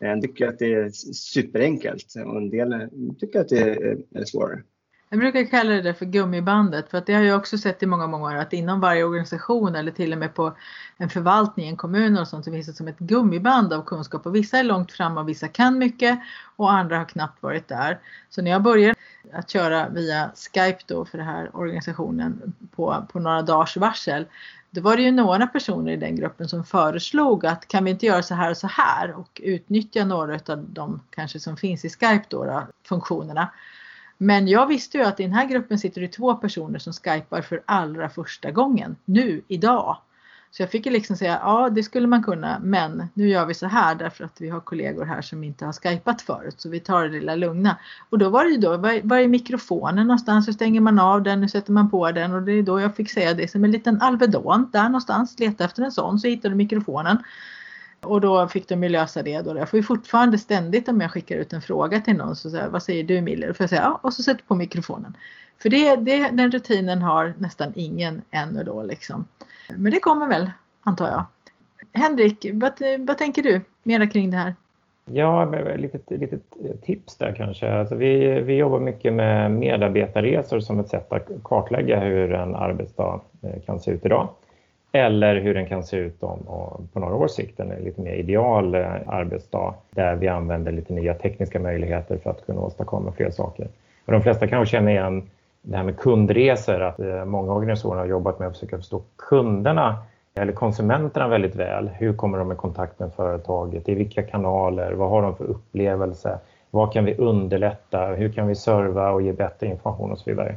Eh, 0.00 0.10
en 0.10 0.22
tycker 0.22 0.48
att 0.48 0.58
det 0.58 0.74
är 0.74 0.90
superenkelt 1.12 2.14
och 2.26 2.36
en 2.36 2.50
del 2.50 2.72
eh, 2.72 2.88
tycker 3.20 3.40
att 3.40 3.48
det 3.48 3.70
eh, 3.70 4.20
är 4.20 4.24
svårare. 4.24 4.62
Jag 5.08 5.18
brukar 5.18 5.44
kalla 5.44 5.74
det 5.74 5.94
för 5.94 6.06
gummibandet 6.06 6.90
för 6.90 6.98
att 6.98 7.06
det 7.06 7.14
har 7.14 7.22
jag 7.22 7.38
också 7.38 7.58
sett 7.58 7.82
i 7.82 7.86
många, 7.86 8.06
många 8.06 8.26
år 8.26 8.34
att 8.34 8.52
inom 8.52 8.80
varje 8.80 9.04
organisation 9.04 9.74
eller 9.74 9.92
till 9.92 10.12
och 10.12 10.18
med 10.18 10.34
på 10.34 10.56
en 10.96 11.10
förvaltning, 11.10 11.68
en 11.68 11.76
kommun 11.76 12.18
och 12.18 12.28
sånt 12.28 12.44
så 12.44 12.52
finns 12.52 12.66
det 12.66 12.72
som 12.72 12.88
ett 12.88 12.98
gummiband 12.98 13.72
av 13.72 13.82
kunskap 13.84 14.26
och 14.26 14.34
vissa 14.34 14.58
är 14.58 14.64
långt 14.64 14.92
fram 14.92 15.18
och 15.18 15.28
vissa 15.28 15.48
kan 15.48 15.78
mycket 15.78 16.18
och 16.56 16.72
andra 16.72 16.98
har 16.98 17.04
knappt 17.04 17.42
varit 17.42 17.68
där. 17.68 17.98
Så 18.30 18.42
när 18.42 18.50
jag 18.50 18.62
började 18.62 18.94
att 19.32 19.50
köra 19.50 19.88
via 19.88 20.30
Skype 20.34 20.78
då 20.86 21.04
för 21.04 21.18
den 21.18 21.26
här 21.26 21.56
organisationen 21.56 22.54
på, 22.76 23.06
på 23.12 23.18
några 23.18 23.42
dagars 23.42 23.76
varsel 23.76 24.26
då 24.70 24.80
var 24.80 24.96
det 24.96 25.02
ju 25.02 25.10
några 25.10 25.46
personer 25.46 25.92
i 25.92 25.96
den 25.96 26.16
gruppen 26.16 26.48
som 26.48 26.64
föreslog 26.64 27.46
att 27.46 27.68
kan 27.68 27.84
vi 27.84 27.90
inte 27.90 28.06
göra 28.06 28.22
så 28.22 28.34
här 28.34 28.50
och 28.50 28.56
så 28.56 28.66
här 28.66 29.12
och 29.12 29.40
utnyttja 29.44 30.04
några 30.04 30.34
av 30.46 30.64
de 30.68 31.00
kanske 31.10 31.40
som 31.40 31.56
finns 31.56 31.84
i 31.84 31.90
Skype 31.90 32.24
då, 32.28 32.44
då 32.44 32.66
funktionerna. 32.88 33.48
Men 34.18 34.48
jag 34.48 34.66
visste 34.66 34.98
ju 34.98 35.04
att 35.04 35.20
i 35.20 35.22
den 35.22 35.32
här 35.32 35.46
gruppen 35.46 35.78
sitter 35.78 36.00
det 36.00 36.08
två 36.08 36.34
personer 36.34 36.78
som 36.78 36.92
skypar 36.92 37.42
för 37.42 37.62
allra 37.64 38.08
första 38.08 38.50
gången 38.50 38.96
nu 39.04 39.42
idag. 39.48 39.98
Så 40.56 40.62
jag 40.62 40.70
fick 40.70 40.86
ju 40.86 40.92
liksom 40.92 41.16
säga 41.16 41.40
ja 41.42 41.70
det 41.70 41.82
skulle 41.82 42.06
man 42.06 42.22
kunna 42.22 42.58
men 42.62 43.08
nu 43.14 43.28
gör 43.28 43.46
vi 43.46 43.54
så 43.54 43.66
här 43.66 43.94
därför 43.94 44.24
att 44.24 44.40
vi 44.40 44.48
har 44.48 44.60
kollegor 44.60 45.04
här 45.04 45.22
som 45.22 45.44
inte 45.44 45.64
har 45.64 45.72
skypat 45.72 46.22
förut 46.22 46.54
så 46.58 46.68
vi 46.68 46.80
tar 46.80 47.02
det 47.02 47.08
lilla 47.08 47.34
lugna. 47.34 47.76
Och 48.10 48.18
då 48.18 48.28
var 48.28 48.44
det 48.44 48.50
ju 48.50 48.56
då, 48.56 48.76
var, 48.76 49.18
är 49.18 49.28
mikrofonen 49.28 50.06
någonstans? 50.06 50.48
Hur 50.48 50.52
stänger 50.52 50.80
man 50.80 50.98
av 50.98 51.22
den, 51.22 51.40
Hur 51.40 51.48
sätter 51.48 51.72
man 51.72 51.90
på 51.90 52.12
den 52.12 52.34
och 52.34 52.42
det 52.42 52.52
är 52.52 52.62
då 52.62 52.80
jag 52.80 52.96
fick 52.96 53.10
säga 53.10 53.34
det 53.34 53.50
som 53.50 53.64
en 53.64 53.70
liten 53.70 54.02
Alvedon 54.02 54.70
där 54.72 54.84
någonstans, 54.84 55.38
leta 55.38 55.64
efter 55.64 55.82
en 55.82 55.92
sån 55.92 56.18
så 56.18 56.28
hittade 56.28 56.54
du 56.54 56.56
mikrofonen. 56.56 57.18
Och 58.00 58.20
då 58.20 58.48
fick 58.48 58.68
de 58.68 58.82
ju 58.82 58.88
lösa 58.88 59.22
det 59.22 59.42
då. 59.42 59.58
Jag 59.58 59.68
får 59.68 59.76
ju 59.76 59.82
fortfarande 59.82 60.38
ständigt 60.38 60.88
om 60.88 61.00
jag 61.00 61.12
skickar 61.12 61.36
ut 61.36 61.52
en 61.52 61.62
fråga 61.62 62.00
till 62.00 62.16
någon 62.16 62.36
så 62.36 62.50
säger 62.50 62.68
vad 62.68 62.82
säger 62.82 63.04
du 63.04 63.20
Miller? 63.20 63.52
Får 63.52 63.64
jag 63.64 63.70
säga 63.70 63.82
ja 63.82 64.00
och 64.02 64.12
så 64.12 64.22
sätter 64.22 64.44
på 64.44 64.54
mikrofonen. 64.54 65.16
För 65.62 65.68
det, 65.68 65.96
det, 65.96 66.30
den 66.32 66.50
rutinen 66.50 67.02
har 67.02 67.34
nästan 67.38 67.72
ingen 67.76 68.22
ännu 68.30 68.64
då 68.64 68.82
liksom. 68.82 69.24
Men 69.76 69.92
det 69.92 70.00
kommer 70.00 70.28
väl 70.28 70.50
antar 70.82 71.08
jag. 71.08 71.24
Henrik, 71.92 72.46
vad, 72.52 72.72
vad 72.98 73.18
tänker 73.18 73.42
du 73.42 73.60
mera 73.82 74.06
kring 74.06 74.30
det 74.30 74.36
här? 74.36 74.54
Ja, 75.10 75.44
lite 75.76 75.98
litet 76.16 76.42
tips 76.82 77.16
där 77.16 77.34
kanske. 77.36 77.72
Alltså 77.72 77.94
vi, 77.94 78.40
vi 78.40 78.54
jobbar 78.54 78.80
mycket 78.80 79.12
med 79.12 79.50
medarbetarresor 79.50 80.60
som 80.60 80.80
ett 80.80 80.88
sätt 80.88 81.12
att 81.12 81.28
kartlägga 81.44 82.00
hur 82.00 82.32
en 82.32 82.54
arbetsdag 82.54 83.20
eh, 83.42 83.62
kan 83.66 83.80
se 83.80 83.90
ut 83.90 84.04
idag 84.04 84.28
eller 84.92 85.36
hur 85.40 85.54
den 85.54 85.66
kan 85.66 85.82
se 85.82 85.96
ut 85.96 86.22
om, 86.22 86.38
på 86.92 87.00
några 87.00 87.14
års 87.14 87.30
sikt, 87.30 87.60
en 87.60 87.68
lite 87.84 88.00
mer 88.00 88.12
ideal 88.12 88.74
eh, 88.74 88.94
arbetsdag 89.06 89.74
där 89.90 90.16
vi 90.16 90.28
använder 90.28 90.72
lite 90.72 90.92
nya 90.92 91.14
tekniska 91.14 91.60
möjligheter 91.60 92.18
för 92.18 92.30
att 92.30 92.46
kunna 92.46 92.60
åstadkomma 92.60 93.12
fler 93.12 93.30
saker. 93.30 93.68
Och 94.04 94.12
de 94.12 94.22
flesta 94.22 94.46
kanske 94.46 94.70
känner 94.76 94.90
igen 94.90 95.22
det 95.66 95.76
här 95.76 95.84
med 95.84 95.98
kundresor, 95.98 96.82
att 96.82 97.00
eh, 97.00 97.24
många 97.24 97.52
organisationer 97.52 97.96
har 97.96 98.06
jobbat 98.06 98.38
med 98.38 98.48
att 98.48 98.54
försöka 98.54 98.76
förstå 98.76 99.02
kunderna 99.16 99.96
eller 100.34 100.52
konsumenterna 100.52 101.28
väldigt 101.28 101.54
väl. 101.54 101.88
Hur 101.88 102.12
kommer 102.12 102.38
de 102.38 102.52
i 102.52 102.54
kontakt 102.54 102.98
med 102.98 103.12
företaget? 103.12 103.88
I 103.88 103.94
vilka 103.94 104.22
kanaler? 104.22 104.92
Vad 104.92 105.10
har 105.10 105.22
de 105.22 105.36
för 105.36 105.44
upplevelse? 105.44 106.38
Vad 106.70 106.92
kan 106.92 107.04
vi 107.04 107.14
underlätta? 107.14 108.06
Hur 108.06 108.32
kan 108.32 108.46
vi 108.46 108.54
serva 108.54 109.10
och 109.10 109.22
ge 109.22 109.32
bättre 109.32 109.66
information 109.66 110.12
och 110.12 110.18
så 110.18 110.30
vidare? 110.30 110.54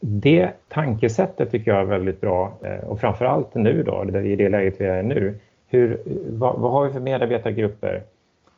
Det 0.00 0.50
tankesättet 0.68 1.50
tycker 1.50 1.70
jag 1.70 1.80
är 1.80 1.84
väldigt 1.84 2.20
bra 2.20 2.52
och 2.82 2.92
och 2.92 3.00
framförallt 3.00 3.54
nu 3.54 3.82
då, 3.82 4.18
i 4.20 4.36
det 4.36 4.48
läget 4.48 4.80
vi 4.80 4.84
är 4.84 5.02
nu. 5.02 5.38
Hur, 5.68 6.00
vad, 6.30 6.58
vad 6.58 6.72
har 6.72 6.86
vi 6.86 6.92
för 6.92 7.00
medarbetargrupper? 7.00 8.02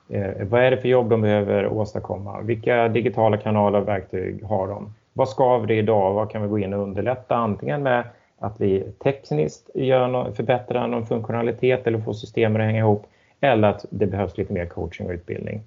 Eh, 0.08 0.46
vad 0.50 0.62
är 0.62 0.70
det 0.70 0.76
för 0.76 0.88
jobb 0.88 1.10
de 1.10 1.20
behöver 1.20 1.66
åstadkomma? 1.66 2.40
Vilka 2.40 2.88
digitala 2.88 3.36
kanaler 3.36 3.80
och 3.80 3.88
verktyg 3.88 4.44
har 4.44 4.68
de? 4.68 4.94
Vad 5.16 5.28
skaver 5.28 5.66
det 5.66 5.74
idag? 5.74 6.12
Vad 6.12 6.30
kan 6.30 6.42
vi 6.42 6.48
gå 6.48 6.58
in 6.58 6.74
och 6.74 6.82
underlätta? 6.82 7.34
Antingen 7.34 7.82
med 7.82 8.04
att 8.38 8.60
vi 8.60 8.84
tekniskt 9.02 9.70
gör 9.74 10.08
no 10.08 10.32
förbättrar 10.32 10.88
någon 10.88 11.06
funktionalitet 11.06 11.86
eller 11.86 11.98
får 11.98 12.12
systemen 12.12 12.60
att 12.60 12.66
hänga 12.66 12.78
ihop 12.78 13.06
eller 13.40 13.68
att 13.68 13.84
det 13.90 14.06
behövs 14.06 14.38
lite 14.38 14.52
mer 14.52 14.66
coaching 14.66 15.06
och 15.06 15.12
utbildning. 15.12 15.62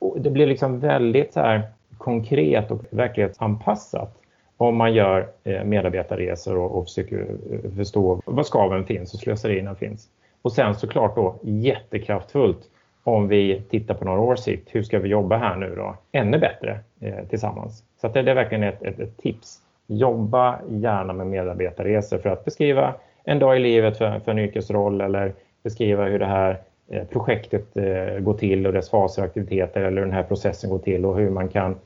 Och 0.00 0.20
det 0.20 0.30
blir 0.30 0.46
liksom 0.46 0.80
väldigt 0.80 1.32
så 1.32 1.40
här 1.40 1.62
konkret 1.98 2.70
och 2.70 2.82
verklighetsanpassat 2.90 4.18
om 4.56 4.76
man 4.76 4.94
gör 4.94 5.28
eh, 5.44 5.64
medarbetarresor 5.64 6.56
och, 6.56 6.78
och 6.78 6.84
försöker 6.84 7.26
eh, 7.50 7.70
förstå 7.76 8.20
var 8.26 8.42
skaven 8.42 8.84
finns 8.84 9.14
och 9.14 9.20
slöserierna 9.20 9.74
finns. 9.74 10.08
Och 10.42 10.52
sen 10.52 10.74
såklart 10.74 11.16
då 11.16 11.34
jättekraftfullt 11.42 12.70
om 13.06 13.28
vi 13.28 13.62
tittar 13.70 13.94
på 13.94 14.04
några 14.04 14.20
års 14.20 14.38
sikt, 14.38 14.68
hur 14.72 14.82
ska 14.82 14.98
vi 14.98 15.08
jobba 15.08 15.36
här 15.36 15.56
nu 15.56 15.74
då? 15.76 15.96
Ännu 16.12 16.38
bättre 16.38 16.80
eh, 17.00 17.24
tillsammans. 17.28 17.84
Så 18.00 18.08
det, 18.08 18.22
det, 18.22 18.30
är 18.30 18.34
verkligen 18.34 18.64
ett, 18.64 18.82
ett, 18.82 18.98
ett, 18.98 19.16
tips. 19.16 19.60
Jobba 19.86 20.58
gärna 20.68 21.12
med 21.12 21.26
medarbetarresor 21.26 22.18
för 22.18 22.28
att 22.28 22.44
beskriva 22.44 22.94
en 23.24 23.38
dag 23.38 23.56
i 23.56 23.60
livet 23.60 23.98
för, 23.98 24.20
för 24.20 24.30
en 24.30 24.38
yrkesroll 24.38 25.00
eller 25.00 25.34
beskriva 25.62 26.04
hur 26.04 26.18
det 26.18 26.26
här 26.26 26.60
eh, 26.88 27.04
projektet 27.04 27.76
eh, 27.76 28.18
går 28.18 28.34
till 28.34 28.66
och 28.66 28.72
dess 28.72 28.90
faser 28.90 29.22
och 29.22 29.28
aktiviteter 29.28 29.80
eller 29.80 29.96
hur 29.96 30.06
den 30.06 30.14
här 30.14 30.22
processen 30.22 30.70
går 30.70 30.78
till 30.78 31.04
och 31.04 31.16
hur 31.16 31.30
man 31.30 31.48
kan 31.48 31.76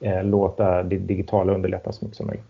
eh, 0.00 0.24
låta 0.24 0.82
det 0.82 0.96
digitala 0.96 1.54
underlätta 1.54 1.92
så 1.92 2.04
mycket 2.04 2.16
som 2.16 2.26
möjligt. 2.26 2.46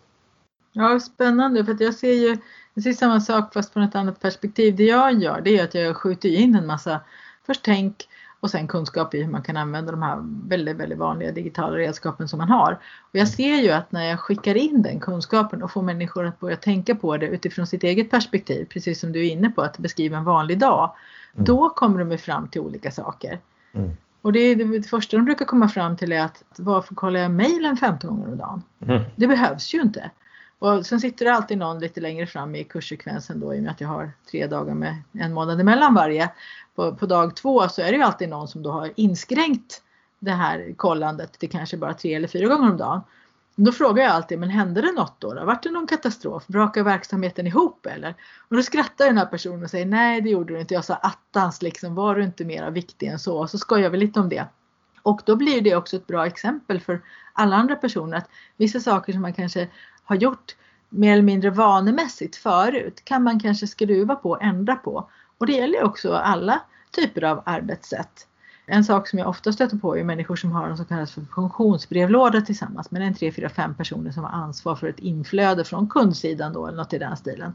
Ja, 0.73 1.01
spännande 1.01 1.65
för 1.65 1.73
att 1.73 1.81
jag 1.81 1.95
ser 1.95 2.13
ju 2.13 2.37
jag 2.75 2.83
ser 2.83 2.93
samma 2.93 3.21
sak 3.21 3.55
fast 3.55 3.73
från 3.73 3.83
ett 3.83 3.95
annat 3.95 4.21
perspektiv. 4.21 4.77
Det 4.77 4.85
jag 4.85 5.13
gör 5.13 5.41
det 5.41 5.59
är 5.59 5.65
att 5.65 5.75
jag 5.75 5.97
skjuter 5.97 6.29
in 6.29 6.55
en 6.55 6.67
massa, 6.67 7.01
först 7.47 7.65
tänk 7.65 8.09
och 8.41 8.51
sen 8.51 8.69
kunskap 8.69 9.15
i 9.15 9.23
hur 9.23 9.31
man 9.31 9.43
kan 9.43 9.57
använda 9.57 9.93
de 9.93 10.03
här 10.03 10.19
väldigt, 10.49 10.77
väldigt 10.77 10.99
vanliga 10.99 11.33
digitala 11.33 11.77
redskapen 11.77 12.29
som 12.29 12.39
man 12.39 12.49
har. 12.49 12.79
Och 13.01 13.17
jag 13.19 13.29
ser 13.29 13.57
ju 13.57 13.71
att 13.71 13.93
när 13.93 14.05
jag 14.05 14.21
skickar 14.21 14.55
in 14.55 14.83
den 14.83 15.01
kunskapen 15.01 15.63
och 15.63 15.71
får 15.71 15.83
människor 15.83 16.27
att 16.27 16.41
börja 16.41 16.57
tänka 16.57 16.95
på 16.95 17.17
det 17.17 17.27
utifrån 17.27 17.67
sitt 17.67 17.85
eget 17.85 18.11
perspektiv, 18.11 18.65
precis 18.65 19.01
som 19.01 19.13
du 19.13 19.27
är 19.27 19.31
inne 19.31 19.51
på 19.51 19.63
att 19.63 19.79
beskriva 19.79 20.17
en 20.17 20.25
vanlig 20.25 20.59
dag, 20.59 20.95
mm. 21.35 21.45
då 21.45 21.71
kommer 21.71 22.05
de 22.05 22.19
fram 22.19 22.49
till 22.49 22.61
olika 22.61 22.91
saker. 22.91 23.41
Mm. 23.73 23.91
Och 24.23 24.33
det, 24.33 24.55
det, 24.55 24.83
första 24.83 25.17
de 25.17 25.25
brukar 25.25 25.45
komma 25.45 25.69
fram 25.69 25.97
till 25.97 26.13
är 26.13 26.21
att 26.21 26.43
varför 26.57 26.95
kollar 26.95 27.21
jag 27.21 27.31
mejlen 27.31 27.77
15 27.77 28.11
gånger 28.11 28.29
om 28.29 28.39
dagen? 28.39 28.63
Mm. 28.81 29.03
Det 29.17 29.27
behövs 29.27 29.75
ju 29.75 29.81
inte. 29.81 30.11
Och 30.59 30.87
sen 30.87 31.01
sitter 31.01 31.25
det 31.25 31.33
alltid 31.33 31.59
någon 31.59 31.79
lite 31.79 32.01
längre 32.01 32.27
fram 32.27 32.55
i 32.55 32.65
kurssekvensen 32.65 33.41
då 33.41 33.55
i 33.55 33.59
och 33.59 33.63
med 33.63 33.71
att 33.71 33.81
jag 33.81 33.89
har 33.89 34.13
tre 34.31 34.47
dagar 34.47 34.75
med 34.75 35.03
en 35.13 35.33
månad 35.33 35.61
emellan 35.61 35.95
varje. 35.95 36.31
På, 36.75 36.95
på 36.95 37.07
dag 37.07 37.37
två 37.37 37.69
så 37.69 37.83
är 37.83 37.91
det 37.91 37.97
ju 37.97 38.03
alltid 38.03 38.29
någon 38.29 38.49
som 38.49 38.63
då 38.63 38.71
har 38.71 38.93
inskränkt 38.97 39.83
det 40.19 40.31
här 40.31 40.75
kollandet 40.77 41.33
till 41.33 41.51
kanske 41.51 41.77
bara 41.77 41.95
tre 41.95 42.15
eller 42.15 42.29
fyra 42.29 42.47
gånger 42.47 42.71
om 42.71 42.77
dagen. 42.77 43.01
Då 43.59 43.73
frågar 43.73 44.03
jag 44.03 44.13
alltid, 44.13 44.39
men 44.39 44.51
hände 44.51 44.81
det 44.81 44.93
något 44.93 45.21
då? 45.21 45.35
då? 45.35 45.45
Vart 45.45 45.63
det 45.63 45.71
någon 45.71 45.87
katastrof? 45.87 46.47
Brakar 46.47 46.83
verksamheten 46.83 47.47
ihop 47.47 47.87
eller? 47.87 48.15
Och 48.49 48.57
då 48.57 48.63
skrattar 48.63 49.07
den 49.07 49.19
här 49.19 49.27
personen 49.27 49.63
och 49.63 49.71
säger, 49.71 49.87
nej 49.87 50.21
det 50.21 50.31
gjorde 50.31 50.55
du 50.55 50.61
inte. 50.61 50.75
Jag 50.75 50.85
sa 50.85 50.95
attans 50.95 51.63
liksom, 51.63 51.95
var 51.95 52.15
du 52.15 52.25
inte 52.25 52.45
mera 52.45 52.71
viktig 52.71 53.07
än 53.07 53.19
så? 53.19 53.39
Och 53.39 53.51
så 53.51 53.59
skojar 53.59 53.91
vi 53.91 53.99
lite 53.99 54.21
om 54.21 54.29
det. 54.29 54.47
Och 55.03 55.21
då 55.25 55.37
blir 55.37 55.61
det 55.61 55.77
också 55.77 55.97
ett 55.97 56.07
bra 56.07 56.27
exempel 56.27 56.81
för 56.81 57.01
alla 57.33 57.57
andra 57.57 57.77
personer 57.77 58.17
att 58.17 58.31
vissa 58.57 58.81
saker 58.81 59.13
som 59.13 59.23
man 59.23 59.33
kanske 59.33 59.69
har 60.07 60.17
gjort 60.17 60.57
mer 60.89 61.13
eller 61.13 61.23
mindre 61.23 61.51
vanemässigt 61.51 62.37
förut 62.37 63.05
kan 63.05 63.23
man 63.23 63.41
kanske 63.41 63.67
skruva 63.67 64.15
på 64.15 64.31
och 64.31 64.43
ändra 64.43 64.77
på. 64.77 65.11
Och 65.39 65.47
det 65.47 65.53
gäller 65.53 65.85
också 65.85 66.13
alla 66.13 66.63
typer 66.91 67.25
av 67.25 67.43
arbetssätt. 67.47 68.27
En 68.67 68.85
sak 68.85 69.09
som 69.09 69.19
jag 69.19 69.29
ofta 69.29 69.53
stöter 69.53 69.77
på 69.77 69.97
är 69.97 70.05
människor 70.05 70.37
som 70.37 70.53
har 70.53 70.69
en 70.69 70.77
så 70.77 70.85
kallad 70.85 71.11
funktionsbrevlåda 71.35 72.41
tillsammans 72.41 72.91
med 72.91 73.03
en 73.03 73.15
3, 73.15 73.33
4, 73.33 73.49
5 73.49 73.75
personer 73.75 74.11
som 74.11 74.25
har 74.25 74.31
ansvar 74.31 74.77
för 74.77 74.87
ett 74.87 74.99
inflöde 74.99 75.65
från 75.65 75.89
kundsidan 75.89 76.53
då 76.53 76.67
eller 76.67 76.77
något 76.77 76.93
i 76.93 76.99
den 76.99 77.17
stilen. 77.17 77.53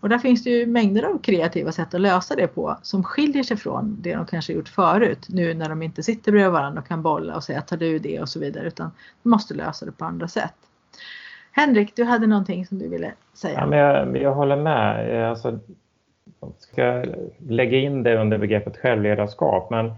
Och 0.00 0.08
där 0.08 0.18
finns 0.18 0.44
det 0.44 0.50
ju 0.50 0.66
mängder 0.66 1.02
av 1.02 1.18
kreativa 1.18 1.72
sätt 1.72 1.94
att 1.94 2.00
lösa 2.00 2.36
det 2.36 2.46
på 2.46 2.78
som 2.82 3.04
skiljer 3.04 3.42
sig 3.42 3.56
från 3.56 3.96
det 4.00 4.14
de 4.14 4.26
kanske 4.26 4.52
gjort 4.52 4.68
förut 4.68 5.26
nu 5.28 5.54
när 5.54 5.68
de 5.68 5.82
inte 5.82 6.02
sitter 6.02 6.32
bredvid 6.32 6.52
varandra 6.52 6.80
och 6.80 6.88
kan 6.88 7.02
bolla 7.02 7.36
och 7.36 7.44
säga 7.44 7.60
tar 7.62 7.76
du 7.76 7.98
det 7.98 8.20
och 8.20 8.28
så 8.28 8.40
vidare 8.40 8.66
utan 8.66 8.90
de 9.22 9.28
måste 9.28 9.54
lösa 9.54 9.86
det 9.86 9.92
på 9.92 10.04
andra 10.04 10.28
sätt. 10.28 10.54
Henrik, 11.56 11.96
du 11.96 12.04
hade 12.04 12.26
någonting 12.26 12.66
som 12.66 12.78
du 12.78 12.88
ville 12.88 13.12
säga. 13.34 13.58
Ja, 13.58 13.66
men 13.66 13.78
jag, 13.78 14.16
jag 14.16 14.34
håller 14.34 14.56
med. 14.56 15.16
Eh, 15.20 15.30
alltså, 15.30 15.58
jag 16.40 16.52
ska 16.58 17.04
lägga 17.48 17.78
in 17.78 18.02
det 18.02 18.16
under 18.16 18.38
begreppet 18.38 18.76
självledarskap 18.76 19.70
men 19.70 19.92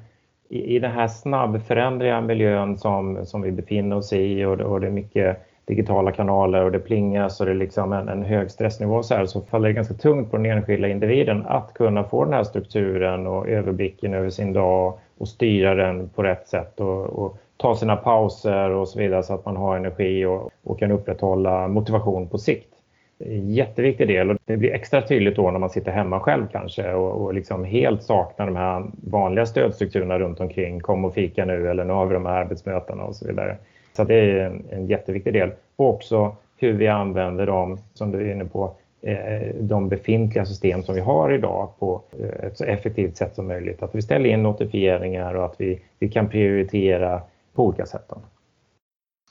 i, 0.49 0.77
i 0.77 0.79
den 0.79 0.91
här 0.91 1.09
snabbförändriga 1.09 2.21
miljön 2.21 2.79
som, 2.79 3.27
som 3.27 3.43
vi 3.43 3.53
befinner 3.53 3.97
oss 3.97 4.13
i 4.13 4.45
och, 4.45 4.61
och 4.61 4.81
det 4.81 4.87
är 4.87 4.91
mycket 4.91 5.47
digitala 5.65 6.13
kanaler 6.13 6.65
och 6.65 6.73
det 6.73 6.79
plingas 6.79 7.41
och 7.41 7.47
det 7.47 7.53
är 7.53 7.57
liksom 7.57 7.93
en, 7.93 8.09
en 8.09 8.23
hög 8.23 8.51
stressnivå 8.51 9.03
så, 9.03 9.15
här, 9.15 9.27
så 9.27 9.41
faller 9.41 9.69
det 9.69 9.75
ganska 9.75 9.95
tungt 9.95 10.31
på 10.31 10.37
den 10.37 10.47
enskilda 10.47 10.89
individen 10.89 11.47
att 11.47 11.75
kunna 11.75 12.05
få 12.05 12.25
den 12.25 12.35
här 12.35 12.45
strukturen 12.45 13.27
och 13.27 13.49
överblicken 13.49 14.15
över 14.15 14.31
sin 14.31 14.53
dag 14.53 14.99
och 15.19 15.29
styra 15.29 15.75
den 15.75 16.09
på 16.09 16.23
rätt 16.23 16.49
sätt 16.49 16.81
och, 16.81 17.05
och 17.05 17.39
ta 17.59 17.77
sina 17.77 17.97
pauser 17.97 18.71
och 18.71 18.89
så 18.89 18.99
vidare 18.99 19.23
så 19.23 19.35
att 19.35 19.45
man 19.45 19.57
har 19.57 19.77
energi 19.77 20.25
och, 20.25 20.51
och 20.65 20.79
kan 20.79 20.91
upprätthålla 20.91 21.69
motivation 21.69 22.29
på 22.29 22.39
sikt. 22.39 22.75
En 23.19 23.51
jätteviktig 23.51 24.09
del 24.09 24.31
och 24.31 24.37
det 24.45 24.57
blir 24.57 24.75
extra 24.75 25.03
tydligt 25.03 25.37
då 25.37 25.51
när 25.51 25.59
man 25.59 25.71
sitter 25.71 25.93
hemma 25.93 26.21
själv 26.21 26.47
kanske 26.53 26.93
och, 26.95 27.23
och 27.23 27.35
liksom 27.35 27.65
helt 27.65 28.03
saknar 28.03 28.47
de 28.47 28.57
här 28.57 28.85
vanliga 29.11 29.47
stödstrukturerna 29.47 30.19
runt 30.19 30.41
omkring. 30.41 30.81
Kom 30.81 31.05
och 31.05 31.15
fika 31.15 31.45
nu 31.45 31.71
eller 31.71 31.85
nu 31.85 31.93
har 31.93 32.07
vi 32.07 32.15
de 32.15 32.27
här 32.27 32.33
arbetsmötena 32.33 33.05
och 33.05 33.17
så 33.17 33.27
vidare. 33.27 33.57
Så 33.97 34.05
det 34.05 34.15
är 34.15 34.47
en, 34.47 34.65
en 34.71 34.87
jätteviktig 34.87 35.33
del. 35.33 35.51
Och 35.77 35.89
också 35.89 36.37
hur 36.57 36.73
vi 36.73 36.89
använder 36.89 37.47
dem, 37.47 37.79
som 37.95 38.11
du 38.11 38.29
är 38.29 38.33
inne 38.33 38.45
på, 38.45 38.71
eh, 39.03 39.55
de 39.61 39.89
befintliga 39.89 40.45
system 40.45 40.83
som 40.83 40.95
vi 40.95 41.01
har 41.01 41.33
idag 41.33 41.69
på 41.79 42.03
eh, 42.21 42.47
ett 42.47 42.59
så 42.59 42.65
effektivt 42.65 43.17
sätt 43.17 43.35
som 43.35 43.47
möjligt. 43.47 43.83
Att 43.83 43.95
vi 43.95 44.03
ställer 44.03 44.31
in 44.31 44.43
notifieringar 44.43 45.35
och 45.35 45.45
att 45.45 45.55
vi, 45.59 45.81
vi 45.99 46.09
kan 46.09 46.29
prioritera 46.29 47.21
på 47.55 47.67
olika 47.67 47.87
sätt. 47.87 48.11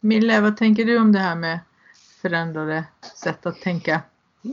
Mille, 0.02 0.42
vad 0.42 0.58
tänker 0.58 0.86
du 0.86 1.00
om 1.00 1.12
det 1.12 1.20
här 1.20 1.36
med 1.36 1.60
förändrade 2.22 2.84
sätt 3.24 3.46
att 3.46 3.62
tänka? 3.62 4.02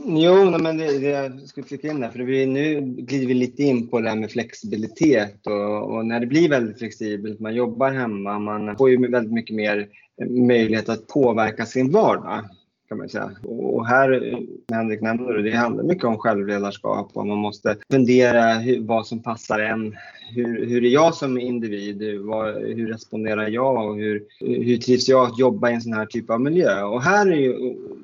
Jo, 0.05 0.57
men 0.59 0.77
det, 0.77 0.99
det 0.99 1.09
jag 1.09 1.41
skulle 1.41 1.67
flika 1.67 1.87
in 1.87 1.99
där, 1.99 2.09
för 2.09 2.19
vi, 2.19 2.45
nu 2.45 2.81
glider 2.81 3.27
vi 3.27 3.33
lite 3.33 3.63
in 3.63 3.87
på 3.87 3.99
det 3.99 4.09
här 4.09 4.15
med 4.15 4.31
flexibilitet 4.31 5.47
och, 5.47 5.95
och, 5.95 6.05
när 6.05 6.19
det 6.19 6.25
blir 6.25 6.49
väldigt 6.49 6.79
flexibelt, 6.79 7.39
man 7.39 7.55
jobbar 7.55 7.91
hemma, 7.91 8.39
man 8.39 8.77
får 8.77 8.89
ju 8.89 9.11
väldigt 9.11 9.33
mycket 9.33 9.55
mer 9.55 9.87
möjlighet 10.29 10.89
att 10.89 11.07
påverka 11.07 11.65
sin 11.65 11.91
vardag 11.91 12.49
kan 12.95 12.99
man 12.99 13.09
säga. 13.09 13.31
Och 13.43 13.87
här, 13.87 14.11
eh, 14.11 14.39
Henrik 14.71 15.01
nämnde 15.01 15.33
det, 15.33 15.49
det 15.49 15.57
handlar 15.57 15.83
mycket 15.83 16.03
om 16.03 16.17
självledarskap 16.17 17.11
och 17.13 17.27
man 17.27 17.37
måste 17.37 17.77
fundera 17.91 18.53
hur, 18.53 18.81
vad 18.81 19.07
som 19.07 19.23
passar 19.23 19.59
en. 19.59 19.95
Hur, 20.35 20.65
hur 20.65 20.85
är 20.85 20.89
jag 20.89 21.15
som 21.15 21.39
individ? 21.39 22.19
Vad, 22.19 22.53
hur 22.55 22.87
responderar 22.87 23.47
jag 23.47 23.89
och 23.89 23.95
hur, 23.95 24.23
hur 24.39 24.77
trivs 24.77 25.09
jag 25.09 25.27
att 25.27 25.39
jobba 25.39 25.69
i 25.69 25.73
en 25.73 25.81
sån 25.81 25.93
här 25.93 26.05
typ 26.05 26.29
av 26.29 26.41
miljö? 26.41 26.83
Och 26.83 27.01
här 27.01 27.31
är 27.31 27.35
ju, 27.35 27.53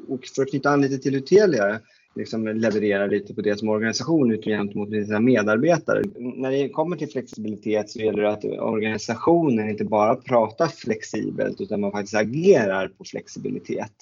och 0.07 0.25
för 0.35 0.41
att 0.41 0.49
knyta 0.49 0.69
an 0.69 0.81
lite 0.81 0.97
till 0.97 1.15
Utelia, 1.15 1.79
liksom 2.15 2.47
leverera 2.47 3.05
lite 3.05 3.33
på 3.33 3.41
det 3.41 3.59
som 3.59 3.69
organisation 3.69 4.31
ut 4.31 4.43
gentemot 4.43 4.89
sina 4.89 5.19
medarbetare. 5.19 6.03
När 6.15 6.51
det 6.51 6.69
kommer 6.69 6.97
till 6.97 7.09
flexibilitet 7.09 7.89
så 7.89 7.99
gäller 7.99 8.23
det 8.23 8.31
att 8.31 8.45
organisationen 8.45 9.69
inte 9.69 9.85
bara 9.85 10.15
pratar 10.15 10.67
flexibelt 10.67 11.61
utan 11.61 11.81
man 11.81 11.91
faktiskt 11.91 12.15
agerar 12.15 12.87
på 12.87 13.03
flexibilitet 13.03 13.93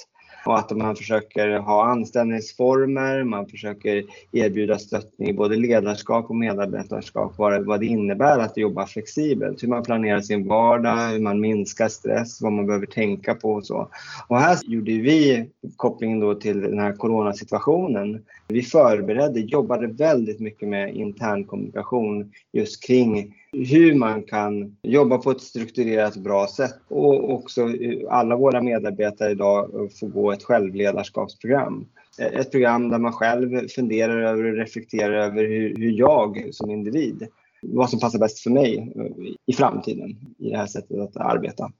och 0.45 0.59
att 0.59 0.71
man 0.71 0.95
försöker 0.95 1.57
ha 1.57 1.85
anställningsformer, 1.85 3.23
man 3.23 3.47
försöker 3.47 4.03
erbjuda 4.31 4.77
stöttning 4.77 5.29
i 5.29 5.33
både 5.33 5.55
ledarskap 5.55 6.29
och 6.29 6.35
medarbetarskap, 6.35 7.33
vad, 7.37 7.65
vad 7.65 7.79
det 7.79 7.85
innebär 7.85 8.39
att 8.39 8.57
jobba 8.57 8.85
flexibelt, 8.85 9.63
hur 9.63 9.67
man 9.67 9.83
planerar 9.83 10.21
sin 10.21 10.47
vardag, 10.47 11.09
hur 11.09 11.19
man 11.19 11.39
minskar 11.39 11.87
stress, 11.87 12.41
vad 12.41 12.51
man 12.51 12.65
behöver 12.65 12.85
tänka 12.85 13.35
på 13.35 13.51
och 13.51 13.65
så. 13.65 13.87
Och 14.27 14.39
här 14.39 14.57
gjorde 14.65 14.91
vi 14.91 15.49
kopplingen 15.75 16.19
då 16.19 16.35
till 16.35 16.61
den 16.61 16.79
här 16.79 16.93
coronasituationen. 16.93 18.23
Vi 18.53 18.61
förberedde, 18.61 19.39
jobbade 19.39 19.87
väldigt 19.87 20.39
mycket 20.39 20.69
med 20.69 20.95
intern 20.95 21.43
kommunikation 21.43 22.31
just 22.51 22.83
kring 22.83 23.35
hur 23.51 23.95
man 23.95 24.23
kan 24.23 24.77
jobba 24.83 25.17
på 25.17 25.31
ett 25.31 25.41
strukturerat 25.41 26.17
bra 26.17 26.47
sätt 26.47 26.75
och 26.87 27.33
också 27.33 27.69
alla 28.09 28.35
våra 28.35 28.61
medarbetare 28.61 29.31
idag 29.31 29.69
får 29.99 30.07
gå 30.07 30.31
ett 30.31 30.43
självledarskapsprogram. 30.43 31.85
Ett 32.19 32.51
program 32.51 32.89
där 32.89 32.97
man 32.97 33.13
själv 33.13 33.67
funderar 33.67 34.21
över 34.21 34.43
och 34.43 34.57
reflekterar 34.57 35.13
över 35.13 35.43
hur, 35.43 35.75
hur 35.75 35.91
jag 35.91 36.49
som 36.51 36.71
individ, 36.71 37.27
vad 37.61 37.89
som 37.89 37.99
passar 37.99 38.19
bäst 38.19 38.39
för 38.39 38.49
mig 38.49 38.93
i 39.45 39.53
framtiden 39.53 40.09
i 40.37 40.49
det 40.49 40.57
här 40.57 40.67
sättet 40.67 40.99
att 40.99 41.17
arbeta. 41.17 41.71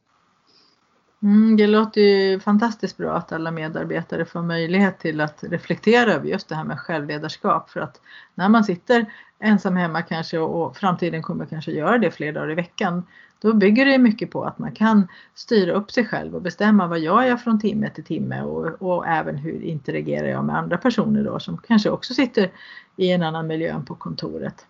Mm, 1.23 1.57
det 1.57 1.67
låter 1.67 2.01
ju 2.01 2.39
fantastiskt 2.39 2.97
bra 2.97 3.13
att 3.13 3.31
alla 3.31 3.51
medarbetare 3.51 4.25
får 4.25 4.41
möjlighet 4.41 4.99
till 4.99 5.21
att 5.21 5.43
reflektera 5.43 6.13
över 6.13 6.27
just 6.27 6.49
det 6.49 6.55
här 6.55 6.63
med 6.63 6.79
självledarskap 6.79 7.69
för 7.69 7.79
att 7.79 8.01
när 8.35 8.49
man 8.49 8.63
sitter 8.63 9.05
ensam 9.39 9.75
hemma 9.75 10.01
kanske 10.01 10.39
och 10.39 10.77
framtiden 10.77 11.23
kommer 11.23 11.45
kanske 11.45 11.71
göra 11.71 11.97
det 11.97 12.11
fler 12.11 12.33
dagar 12.33 12.51
i 12.51 12.55
veckan. 12.55 13.03
Då 13.41 13.53
bygger 13.53 13.85
det 13.85 13.97
mycket 13.97 14.31
på 14.31 14.43
att 14.43 14.59
man 14.59 14.71
kan 14.71 15.07
styra 15.35 15.73
upp 15.73 15.91
sig 15.91 16.05
själv 16.05 16.35
och 16.35 16.41
bestämma 16.41 16.87
vad 16.87 16.99
jag 16.99 17.27
gör 17.27 17.37
från 17.37 17.59
timme 17.59 17.89
till 17.89 18.03
timme 18.03 18.41
och, 18.41 18.81
och 18.81 19.07
även 19.07 19.35
hur 19.35 19.61
interagerar 19.61 20.27
jag 20.27 20.45
med 20.45 20.57
andra 20.57 20.77
personer 20.77 21.23
då 21.23 21.39
som 21.39 21.57
kanske 21.57 21.89
också 21.89 22.13
sitter 22.13 22.51
i 22.95 23.11
en 23.11 23.23
annan 23.23 23.47
miljö 23.47 23.71
än 23.73 23.85
på 23.85 23.95
kontoret. 23.95 24.65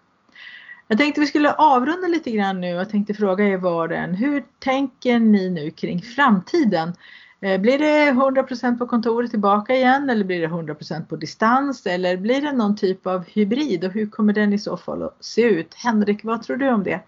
Jag 0.91 0.97
tänkte 0.97 1.21
vi 1.21 1.27
skulle 1.27 1.53
avrunda 1.53 2.07
lite 2.07 2.31
grann 2.31 2.61
nu 2.61 2.79
och 2.79 2.89
tänkte 2.89 3.13
fråga 3.13 3.47
er 3.47 3.57
var 3.57 3.89
och 3.89 3.95
en. 3.95 4.13
Hur 4.13 4.43
tänker 4.59 5.19
ni 5.19 5.49
nu 5.49 5.71
kring 5.71 6.01
framtiden? 6.01 6.93
Eh, 7.41 7.61
blir 7.61 7.79
det 7.79 8.11
100% 8.11 8.77
på 8.77 8.87
kontoret 8.87 9.31
tillbaka 9.31 9.75
igen 9.75 10.09
eller 10.09 10.25
blir 10.25 10.41
det 10.41 10.47
100% 10.47 11.07
på 11.09 11.15
distans 11.15 11.85
eller 11.85 12.17
blir 12.17 12.41
det 12.41 12.51
någon 12.51 12.75
typ 12.75 13.07
av 13.07 13.25
hybrid 13.25 13.85
och 13.85 13.91
hur 13.91 14.07
kommer 14.07 14.33
den 14.33 14.53
i 14.53 14.59
så 14.59 14.77
fall 14.77 15.03
att 15.03 15.17
se 15.19 15.41
ut? 15.41 15.73
Henrik, 15.73 16.23
vad 16.23 16.43
tror 16.43 16.57
du 16.57 16.69
om 16.69 16.83
det? 16.83 16.99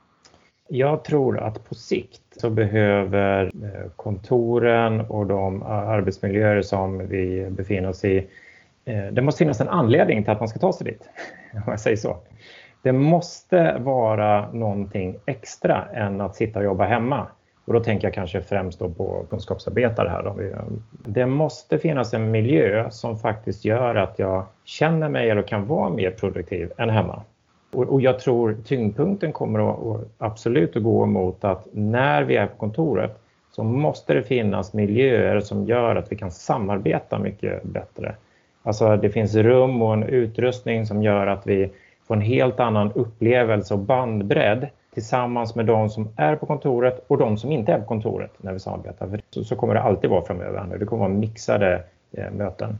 Jag 0.67 1.03
tror 1.03 1.39
att 1.39 1.69
på 1.69 1.75
sikt 1.75 2.21
så 2.37 2.49
behöver 2.49 3.45
eh, 3.45 3.91
kontoren 3.95 5.01
och 5.01 5.27
de 5.27 5.63
arbetsmiljöer 5.63 6.61
som 6.61 7.07
vi 7.07 7.47
befinner 7.49 7.89
oss 7.89 8.05
i, 8.05 8.27
eh, 8.85 9.05
det 9.11 9.21
måste 9.21 9.37
finnas 9.39 9.61
en 9.61 9.69
anledning 9.69 10.23
till 10.23 10.31
att 10.31 10.39
man 10.39 10.49
ska 10.49 10.59
ta 10.59 10.73
sig 10.73 10.85
dit, 10.85 11.09
om 11.53 11.61
jag 11.65 11.79
säger 11.79 11.97
så. 11.97 12.17
Det 12.81 12.91
måste 12.91 13.77
vara 13.79 14.51
någonting 14.51 15.15
extra 15.25 15.85
än 15.93 16.21
att 16.21 16.35
sitta 16.35 16.59
och 16.59 16.65
jobba 16.65 16.85
hemma. 16.85 17.27
Och 17.65 17.73
då 17.73 17.79
tänker 17.79 18.07
jag 18.07 18.13
kanske 18.13 18.41
främst 18.41 18.79
då 18.79 18.89
på 18.89 19.25
kunskapsarbetare 19.29 20.09
här. 20.09 20.23
Då. 20.23 20.35
Det 20.91 21.25
måste 21.25 21.77
finnas 21.77 22.13
en 22.13 22.31
miljö 22.31 22.89
som 22.89 23.17
faktiskt 23.17 23.65
gör 23.65 23.95
att 23.95 24.19
jag 24.19 24.45
känner 24.63 25.09
mig 25.09 25.29
eller 25.29 25.41
kan 25.41 25.67
vara 25.67 25.89
mer 25.89 26.11
produktiv 26.11 26.71
än 26.77 26.89
hemma. 26.89 27.23
Och, 27.73 28.01
jag 28.01 28.19
tror 28.19 28.57
tyngdpunkten 28.65 29.31
kommer 29.31 29.69
att, 29.69 30.01
absolut 30.17 30.75
att 30.75 30.83
gå 30.83 31.05
mot 31.05 31.43
att 31.43 31.67
när 31.71 32.23
vi 32.23 32.35
är 32.35 32.47
på 32.47 32.55
kontoret 32.55 33.19
så 33.51 33.63
måste 33.63 34.13
det 34.13 34.23
finnas 34.23 34.73
miljöer 34.73 35.39
som 35.39 35.65
gör 35.65 35.95
att 35.95 36.11
vi 36.11 36.15
kan 36.15 36.31
samarbeta 36.31 37.19
mycket 37.19 37.63
bättre. 37.63 38.15
Alltså 38.63 38.97
det 38.97 39.09
finns 39.09 39.35
rum 39.35 39.81
och 39.81 39.93
en 39.93 40.03
utrustning 40.03 40.85
som 40.85 41.03
gör 41.03 41.27
att 41.27 41.47
vi 41.47 41.71
får 42.11 42.15
en 42.15 42.21
helt 42.21 42.59
annan 42.59 42.91
upplevelse 42.91 43.73
och 43.73 43.79
bandbredd 43.79 44.67
tillsammans 44.93 45.55
med 45.55 45.65
de 45.65 45.89
som 45.89 46.09
är 46.17 46.35
på 46.35 46.45
kontoret 46.45 47.05
och 47.07 47.17
de 47.17 47.37
som 47.37 47.51
inte 47.51 47.73
är 47.73 47.79
på 47.79 47.85
kontoret 47.85 48.31
när 48.37 48.53
vi 48.53 48.59
samarbetar. 48.59 49.07
För 49.07 49.21
så, 49.29 49.43
så 49.43 49.55
kommer 49.55 49.73
det 49.73 49.81
alltid 49.81 50.09
vara 50.09 50.25
framöver. 50.25 50.77
Det 50.77 50.85
kommer 50.85 50.99
vara 50.99 51.13
mixade 51.13 51.83
eh, 52.11 52.31
möten. 52.31 52.77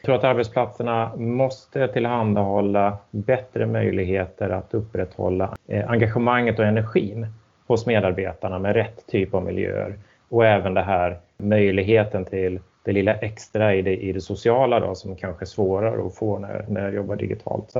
Jag 0.00 0.04
tror 0.04 0.14
att 0.14 0.24
arbetsplatserna 0.24 1.16
måste 1.16 1.88
tillhandahålla 1.88 2.98
bättre 3.10 3.66
möjligheter 3.66 4.50
att 4.50 4.74
upprätthålla 4.74 5.56
eh, 5.68 5.90
engagemanget 5.90 6.58
och 6.58 6.64
energin 6.64 7.26
hos 7.66 7.86
medarbetarna 7.86 8.58
med 8.58 8.74
rätt 8.74 9.06
typ 9.06 9.34
av 9.34 9.44
miljöer. 9.44 9.94
Och 10.28 10.46
även 10.46 10.74
det 10.74 10.82
här 10.82 11.18
möjligheten 11.38 12.24
till 12.24 12.60
det 12.84 12.92
lilla 12.92 13.14
extra 13.14 13.74
i 13.74 13.82
det, 13.82 13.96
i 13.96 14.12
det 14.12 14.20
sociala 14.20 14.80
då, 14.80 14.94
som 14.94 15.16
kanske 15.16 15.44
är 15.44 15.46
svårare 15.46 16.06
att 16.06 16.14
få 16.14 16.38
när, 16.38 16.64
när 16.68 16.82
jag 16.82 16.94
jobbar 16.94 17.16
digitalt. 17.16 17.70
Så 17.70 17.78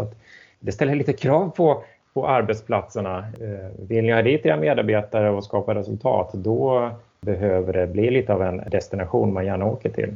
det 0.63 0.73
ställer 0.73 0.95
lite 0.95 1.13
krav 1.13 1.49
på 1.57 1.83
på 2.15 2.29
arbetsplatserna. 2.29 3.19
Eh, 3.19 3.87
vill 3.89 4.05
ni 4.05 4.13
ha 4.13 4.23
dit 4.23 4.47
era 4.47 4.57
medarbetare 4.57 5.31
och 5.31 5.45
skapa 5.45 5.75
resultat, 5.75 6.31
då 6.33 6.91
behöver 7.21 7.73
det 7.73 7.87
bli 7.87 8.11
lite 8.11 8.35
av 8.35 8.43
en 8.43 8.63
destination 8.71 9.33
man 9.33 9.47
gärna 9.47 9.65
åker 9.65 9.91
till. 9.91 10.15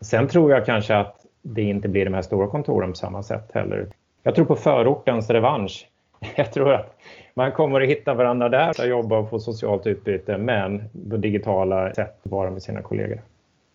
Sen 0.00 0.28
tror 0.28 0.50
jag 0.50 0.66
kanske 0.66 0.96
att 0.96 1.16
det 1.42 1.62
inte 1.62 1.88
blir 1.88 2.04
de 2.04 2.14
här 2.14 2.22
stora 2.22 2.46
kontoren 2.46 2.90
på 2.90 2.96
samma 2.96 3.22
sätt 3.22 3.50
heller. 3.54 3.86
Jag 4.22 4.34
tror 4.34 4.44
på 4.44 4.56
förortens 4.56 5.30
revansch. 5.30 5.88
Jag 6.36 6.52
tror 6.52 6.72
att 6.72 6.96
man 7.34 7.52
kommer 7.52 7.80
att 7.80 7.88
hitta 7.88 8.14
varandra 8.14 8.48
där 8.48 8.74
och 8.80 8.86
jobba 8.86 9.18
och 9.18 9.30
få 9.30 9.38
socialt 9.38 9.86
utbyte 9.86 10.38
men 10.38 10.82
på 11.10 11.16
digitala 11.16 11.94
sätt 11.94 12.18
vara 12.22 12.50
med 12.50 12.62
sina 12.62 12.82
kollegor. 12.82 13.20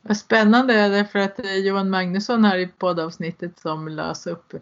Vad 0.07 0.17
spännande 0.17 0.73
därför 0.73 1.19
att 1.19 1.39
Johan 1.63 1.89
Magnusson 1.89 2.45
här 2.45 2.57
i 2.57 2.67
poddavsnittet 2.67 3.59
som 3.59 3.87
lös 3.87 4.27
upp 4.27 4.53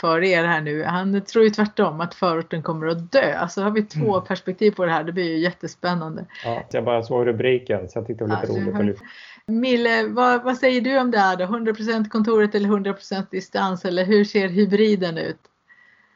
för 0.00 0.24
er 0.24 0.44
här 0.44 0.60
nu. 0.60 0.84
Han 0.84 1.24
tror 1.24 1.44
ju 1.44 1.50
tvärtom 1.50 2.00
att 2.00 2.14
förorten 2.14 2.62
kommer 2.62 2.86
att 2.86 3.12
dö. 3.12 3.34
Alltså 3.34 3.62
har 3.62 3.70
vi 3.70 3.82
två 3.82 4.14
mm. 4.14 4.26
perspektiv 4.26 4.70
på 4.70 4.84
det 4.84 4.90
här. 4.92 5.04
Det 5.04 5.12
blir 5.12 5.24
ju 5.24 5.38
jättespännande. 5.38 6.24
Ja, 6.44 6.62
jag 6.70 6.84
bara 6.84 7.02
såg 7.02 7.26
rubriken 7.26 7.88
så 7.88 7.98
jag 7.98 8.06
tyckte 8.06 8.24
det 8.24 8.30
var 8.30 8.40
lite 8.40 8.52
ja, 8.52 8.66
roligt 8.66 8.86
lyfta. 8.86 9.04
Mille, 9.46 10.08
vad, 10.08 10.44
vad, 10.44 10.56
säger 10.56 10.80
du 10.80 10.98
om 10.98 11.10
det 11.10 11.18
här 11.18 11.36
då? 11.36 11.44
100% 11.44 12.08
kontoret 12.08 12.54
eller 12.54 12.68
100% 12.68 13.26
distans 13.30 13.84
eller 13.84 14.04
hur 14.04 14.24
ser 14.24 14.48
hybriden 14.48 15.18
ut? 15.18 15.40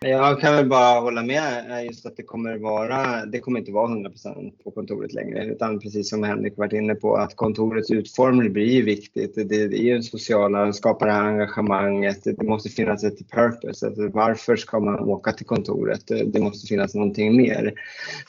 Jag 0.07 0.41
kan 0.41 0.55
väl 0.55 0.69
bara 0.69 1.01
hålla 1.01 1.23
med 1.23 1.71
eh, 1.71 1.85
just 1.85 2.07
att 2.07 2.17
det 2.17 2.23
kommer 2.23 2.59
vara, 2.59 3.27
det 3.27 3.41
kommer 3.41 3.59
inte 3.59 3.73
vara 3.73 3.89
100% 3.89 4.53
på 4.65 4.71
kontoret 4.71 5.13
längre 5.13 5.45
utan 5.45 5.81
precis 5.81 6.11
som 6.11 6.23
Henrik 6.23 6.57
varit 6.57 6.73
inne 6.73 6.95
på 6.95 7.17
att 7.17 7.37
kontorets 7.37 7.91
utformning 7.91 8.53
blir 8.53 8.83
viktigt. 8.83 9.35
Det, 9.35 9.55
är 9.55 9.69
ju 9.69 10.03
sociala, 10.03 10.73
skapar 10.73 11.07
det 11.07 11.13
här 11.13 11.25
engagemanget, 11.25 12.25
det 12.25 12.43
måste 12.43 12.69
finnas 12.69 13.05
ett 13.05 13.31
purpose. 13.31 13.87
Alltså 13.87 14.09
varför 14.09 14.57
ska 14.57 14.81
man 14.81 15.01
åka 15.01 15.33
till 15.33 15.47
kontoret? 15.47 16.03
Det 16.27 16.41
måste 16.41 16.67
finnas 16.67 16.95
någonting 16.95 17.37
mer. 17.37 17.73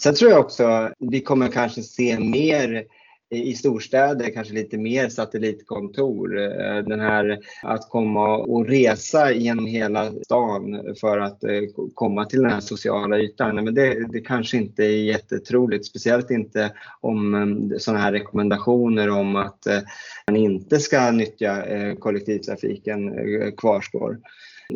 Sen 0.04 0.16
tror 0.16 0.32
jag 0.32 0.40
också 0.40 0.90
vi 1.00 1.22
kommer 1.22 1.48
kanske 1.48 1.82
se 1.82 2.20
mer 2.20 2.86
i 3.32 3.54
storstäder 3.56 4.30
kanske 4.34 4.54
lite 4.54 4.78
mer 4.78 5.10
satellitkontor. 5.10 6.40
Eh, 6.40 6.78
den 6.78 7.00
här 7.00 7.40
att 7.64 7.90
komma 7.90 8.38
och 8.38 8.68
resa 8.68 9.32
genom 9.32 9.66
hela 9.66 10.12
stan 10.12 10.96
för 11.02 11.20
att 11.20 11.44
eh, 11.44 11.62
komma 11.94 12.26
till 12.26 12.42
den 12.42 12.52
här 12.52 12.60
sociala 12.60 13.20
ytan. 13.20 13.56
Men 13.56 13.76
det, 13.76 14.12
det 14.12 14.22
kanske 14.22 14.58
inte 14.58 14.84
är 14.84 15.04
jättetroligt, 15.04 15.86
speciellt 15.86 16.32
inte 16.32 16.74
om 17.02 17.36
eh, 17.36 17.78
sådana 17.78 18.00
här 18.02 18.12
rekommendationer 18.12 19.10
om 19.10 19.36
att 19.36 19.68
man 20.28 20.36
inte 20.36 20.80
ska 20.80 21.12
nyttja 21.12 21.64
kollektivtrafiken 22.00 23.12
kvarstår. 23.58 24.18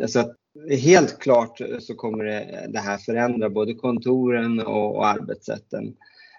Så 0.06 0.20
att 0.20 0.36
helt 0.70 1.18
klart 1.18 1.60
så 1.80 1.94
kommer 1.94 2.24
det 2.68 2.78
här 2.78 2.98
förändra 2.98 3.50
både 3.50 3.74
kontoren 3.74 4.60
och 4.60 5.06
arbetssätten. 5.06 5.94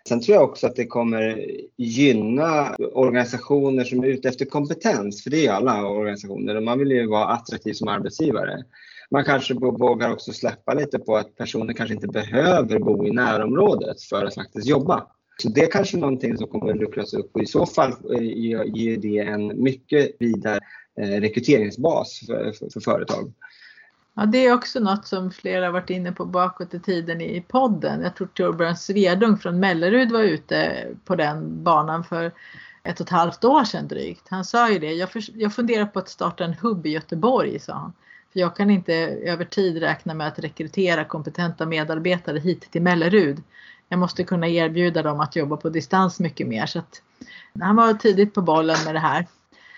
Sen 0.08 0.22
tror 0.22 0.36
jag 0.36 0.50
också 0.50 0.68
att 0.68 0.76
det 0.76 0.86
kommer 0.86 1.46
gynna 1.78 2.76
organisationer 2.94 3.84
som 3.84 4.04
är 4.04 4.08
ute 4.08 4.30
efter 4.30 4.46
kompetens, 4.46 5.24
för 5.24 5.30
det 5.30 5.46
är 5.46 5.52
alla 5.52 5.88
organisationer. 5.88 6.62
Man 6.62 6.80
vill 6.80 6.92
ju 6.92 7.08
vara 7.08 7.26
attraktiv 7.26 7.74
som 7.74 7.88
arbetsgivare. 7.88 8.64
Man 9.12 9.24
kanske 9.24 9.54
vågar 9.54 10.12
också 10.12 10.34
släppa 10.34 10.74
lite 10.74 11.00
på 11.00 11.18
att 11.18 11.36
personer 11.36 11.74
kanske 11.74 11.96
inte 11.96 12.08
behöver 12.08 12.80
bo 12.80 13.08
i 13.08 13.12
närområdet 13.12 14.02
för 14.02 14.26
att 14.26 14.36
faktiskt 14.36 14.68
jobba. 14.68 15.08
Så 15.42 15.50
det 15.50 15.62
är 15.62 15.72
kanske 15.72 15.98
någonting 15.98 16.38
som 16.38 16.48
kommer 16.48 16.72
att 16.72 16.80
luckras 16.80 17.14
upp 17.14 17.36
och 17.36 17.44
i 17.44 17.46
så 17.46 17.66
fall 17.66 17.92
eh, 17.92 18.22
ger 18.74 18.98
det 18.98 19.20
en 19.20 19.64
mycket 19.64 20.12
vidare 20.20 20.60
eh, 21.02 21.22
rekryteringsbas 21.22 22.20
för, 22.28 22.52
för, 22.52 22.70
för 22.70 22.80
företag. 22.80 23.34
Ja, 24.20 24.26
det 24.26 24.46
är 24.46 24.54
också 24.54 24.80
något 24.80 25.08
som 25.08 25.32
flera 25.32 25.66
har 25.66 25.72
varit 25.72 25.90
inne 25.90 26.12
på 26.12 26.26
bakåt 26.26 26.74
i 26.74 26.80
tiden 26.80 27.22
i 27.22 27.42
podden. 27.48 28.02
Jag 28.02 28.16
tror 28.16 28.28
Torbjörn 28.28 28.76
Svedung 28.76 29.38
från 29.38 29.60
Mellerud 29.60 30.12
var 30.12 30.22
ute 30.22 30.88
på 31.06 31.16
den 31.16 31.64
banan 31.64 32.04
för 32.04 32.32
ett 32.84 33.00
och 33.00 33.06
ett 33.06 33.10
halvt 33.10 33.44
år 33.44 33.64
sedan 33.64 33.88
drygt. 33.88 34.28
Han 34.30 34.46
sa 34.46 34.70
ju 34.72 34.80
det, 34.80 34.94
jag, 34.94 35.12
för, 35.12 35.24
jag 35.34 35.54
funderar 35.54 35.86
på 35.86 36.00
att 36.00 36.10
starta 36.10 36.46
en 36.46 36.54
hubb 36.54 36.86
i 36.86 36.90
Göteborg, 36.90 37.60
sa 37.60 37.74
han. 37.74 37.94
För 38.34 38.40
jag 38.40 38.56
kan 38.56 38.70
inte 38.70 38.94
över 39.24 39.46
tid 39.46 39.78
räkna 39.78 40.14
med 40.14 40.28
att 40.28 40.40
rekrytera 40.40 41.06
kompetenta 41.06 41.66
medarbetare 41.66 42.40
hit 42.40 42.72
till 42.72 42.82
Mellerud. 42.82 43.44
Jag 43.90 44.00
måste 44.00 44.24
kunna 44.24 44.48
erbjuda 44.48 45.04
dem 45.04 45.20
att 45.20 45.36
jobba 45.36 45.58
på 45.58 45.70
distans 45.70 46.20
mycket 46.20 46.48
mer. 46.48 46.66
Så 46.66 46.80
att, 46.80 47.02
han 47.60 47.76
var 47.76 47.94
tidigt 47.94 48.34
på 48.34 48.42
bollen 48.42 48.78
med 48.86 48.96
det 48.96 49.00
här. 49.00 49.28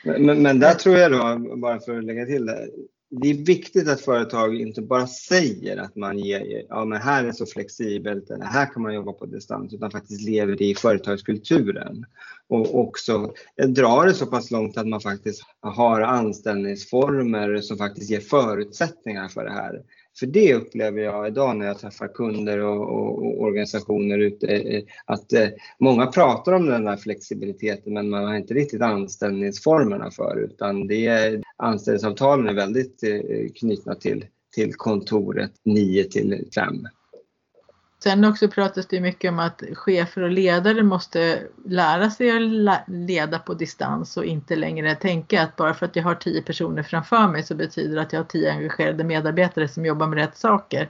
Men, 0.04 0.42
men 0.44 0.60
där 0.60 0.74
tror 0.74 0.98
jag 0.98 1.12
då, 1.12 1.56
bara 1.56 1.80
för 1.80 1.98
att 1.98 2.04
lägga 2.04 2.26
till 2.26 2.46
det, 2.46 2.68
det 3.10 3.30
är 3.30 3.46
viktigt 3.46 3.90
att 3.90 4.02
företag 4.02 4.56
inte 4.56 4.82
bara 4.82 5.08
säger 5.08 5.78
att 5.78 5.96
man 5.96 6.20
ger, 6.20 6.66
ja 6.70 6.86
men 6.86 7.02
här 7.02 7.26
är 7.26 7.32
så 7.32 7.46
flexibelt, 7.46 8.30
eller 8.30 8.46
här 8.46 8.74
kan 8.74 8.82
man 8.82 8.94
jobba 8.94 9.14
på 9.14 9.26
distans, 9.26 9.74
utan 9.74 9.92
faktiskt 9.92 10.22
lever 10.22 10.56
det 10.56 10.66
i 10.66 10.76
företagskulturen. 10.76 12.06
Och 12.48 12.80
också 12.80 13.34
drar 13.68 14.06
det 14.06 14.14
så 14.14 14.26
pass 14.26 14.52
långt 14.52 14.78
att 14.78 14.88
man 14.88 15.02
faktiskt 15.02 15.42
har 15.62 16.02
anställningsformer 16.02 17.62
som 17.62 17.78
faktiskt 17.78 18.10
ger 18.10 18.20
förutsättningar 18.20 19.28
för 19.28 19.44
det 19.44 19.52
här. 19.52 19.82
För 20.20 20.26
det 20.26 20.54
upplever 20.54 21.02
jag 21.02 21.28
idag 21.28 21.58
när 21.58 21.66
jag 21.66 21.80
träffar 21.80 22.08
kunder 22.08 22.60
och, 22.60 22.82
och, 22.82 23.18
och 23.18 23.42
organisationer 23.42 24.20
ute, 24.20 24.82
att 25.06 25.34
eh, 25.34 25.48
många 25.80 26.08
pratar 26.08 26.52
om 26.52 26.66
den 26.66 26.86
där 26.86 26.98
flexibiliteten 26.98 27.94
men 27.94 28.10
man 28.10 28.26
har 28.26 28.36
inte 28.36 28.54
riktigt 28.54 28.82
anställningsformerna 28.82 30.12
för 30.12 30.38
utan 30.38 30.88
det 30.88 31.06
är, 31.06 31.44
anställningsavtalen 31.60 32.48
är 32.48 32.54
väldigt 32.54 33.04
eh, 33.04 33.52
knutna 33.56 33.96
till, 33.96 34.26
till 34.56 34.74
kontoret 34.74 35.52
9 35.66 36.04
till 36.04 36.50
5. 36.56 36.88
Sen 38.04 38.26
också 38.26 38.48
pratas 38.48 38.88
det 38.88 39.02
mycket 39.02 39.32
om 39.32 39.40
att 39.40 39.64
chefer 39.74 40.22
och 40.22 40.32
ledare 40.32 40.84
måste 40.84 41.40
lära 41.66 42.10
sig 42.10 42.32
att 42.32 42.84
leda 42.88 43.40
på 43.40 43.54
distans 43.54 44.18
och 44.18 44.26
inte 44.26 44.56
längre 44.56 44.96
tänka 44.96 45.44
att 45.44 45.56
bara 45.56 45.74
för 45.74 45.86
att 45.86 45.96
jag 45.96 46.04
har 46.04 46.16
tio 46.16 46.42
personer 46.42 46.84
framför 46.84 47.28
mig 47.28 47.44
så 47.44 47.56
betyder 47.56 47.96
det 47.96 48.02
att 48.02 48.14
jag 48.14 48.20
har 48.20 48.26
tio 48.26 48.52
engagerade 48.52 49.04
medarbetare 49.04 49.68
som 49.68 49.86
jobbar 49.86 50.08
med 50.08 50.20
rätt 50.20 50.38
saker. 50.38 50.90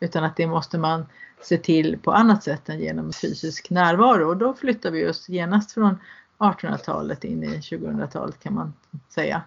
Utan 0.00 0.24
att 0.24 0.36
det 0.36 0.46
måste 0.46 0.78
man 0.78 1.06
se 1.40 1.58
till 1.58 1.98
på 1.98 2.12
annat 2.12 2.42
sätt 2.42 2.68
än 2.68 2.80
genom 2.80 3.12
fysisk 3.12 3.70
närvaro 3.70 4.28
och 4.28 4.36
då 4.36 4.54
flyttar 4.54 4.90
vi 4.90 5.08
oss 5.08 5.28
genast 5.28 5.72
från 5.72 5.98
1800-talet 6.38 7.24
in 7.24 7.44
i 7.44 7.46
2000-talet 7.46 8.40
kan 8.40 8.54
man 8.54 8.72
säga 9.14 9.42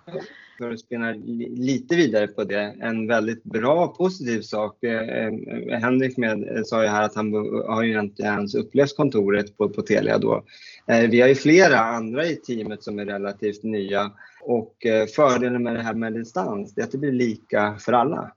för 0.58 0.71
att 0.71 0.80
spinna 0.80 1.12
lite 1.56 1.95
vidare 1.95 2.28
på 2.28 2.43
det, 2.43 2.76
en 2.82 3.08
väldigt 3.08 3.43
bra 3.43 3.88
positiv 3.88 4.41
sak. 4.41 4.84
Eh, 4.84 5.28
eh, 5.28 5.80
Henrik 5.80 6.17
med, 6.17 6.58
eh, 6.58 6.63
sa 6.63 6.84
ju 6.84 6.88
här 6.88 7.04
att 7.04 7.15
han 7.15 7.34
har 7.67 7.84
ju 7.84 8.00
inte 8.00 8.23
ens 8.23 8.56
upplevt 8.56 8.95
kontoret 8.95 9.58
på, 9.58 9.69
på 9.69 9.82
Telia 9.82 10.17
då. 10.17 10.43
Vi 11.10 11.21
har 11.21 11.28
ju 11.28 11.36
flera 11.36 11.80
andra 11.80 12.26
i 12.26 12.36
teamet 12.36 12.84
som 12.84 13.00
är 13.00 13.06
relativt 13.06 13.63
nya 13.63 14.12
och 14.41 14.73
fördelen 15.15 15.63
med 15.63 15.76
det 15.76 15.82
här 15.82 15.93
med 15.93 16.13
distans 16.13 16.78
är 16.78 16.84
att 16.84 16.91
det 16.91 16.97
blir 16.97 17.12
lika 17.12 17.76
för 17.80 17.93
alla. 17.93 18.32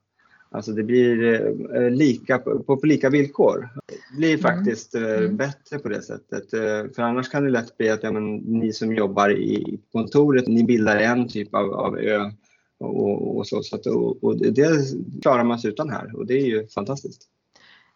Alltså 0.51 0.73
det 0.73 0.83
blir 0.83 1.91
lika, 1.91 2.39
på, 2.39 2.77
på 2.77 2.87
lika 2.87 3.11
villkor. 3.11 3.69
Det 4.11 4.17
blir 4.17 4.39
mm. 4.39 4.41
faktiskt 4.41 4.95
eh, 4.95 5.03
mm. 5.03 5.37
bättre 5.37 5.79
på 5.79 5.89
det 5.89 6.03
sättet. 6.03 6.53
Eh, 6.53 6.93
för 6.95 7.01
annars 7.03 7.29
kan 7.29 7.45
det 7.45 7.51
lätt 7.51 7.79
bli 7.79 7.91
att 7.91 8.03
ja, 8.03 8.13
men, 8.13 8.37
ni 8.37 8.73
som 8.73 8.95
jobbar 8.95 9.31
i 9.31 9.81
kontoret, 9.93 10.49
ni 10.49 10.65
bildar 10.65 10.97
en 10.97 11.29
typ 11.29 11.55
av, 11.55 11.73
av 11.73 11.99
ö 11.99 12.31
och, 12.81 13.37
och 13.37 13.47
så. 13.47 13.63
så 13.63 13.77
att, 13.77 13.87
och, 13.87 14.25
och, 14.25 14.37
det 14.37 14.69
klarar 15.23 15.45
man 15.45 15.59
sig 15.59 15.71
utan 15.71 15.91
här 15.91 16.17
och 16.17 16.27
det 16.27 16.35
är 16.35 16.47
ju 16.47 16.69
fantastiskt. 16.69 17.29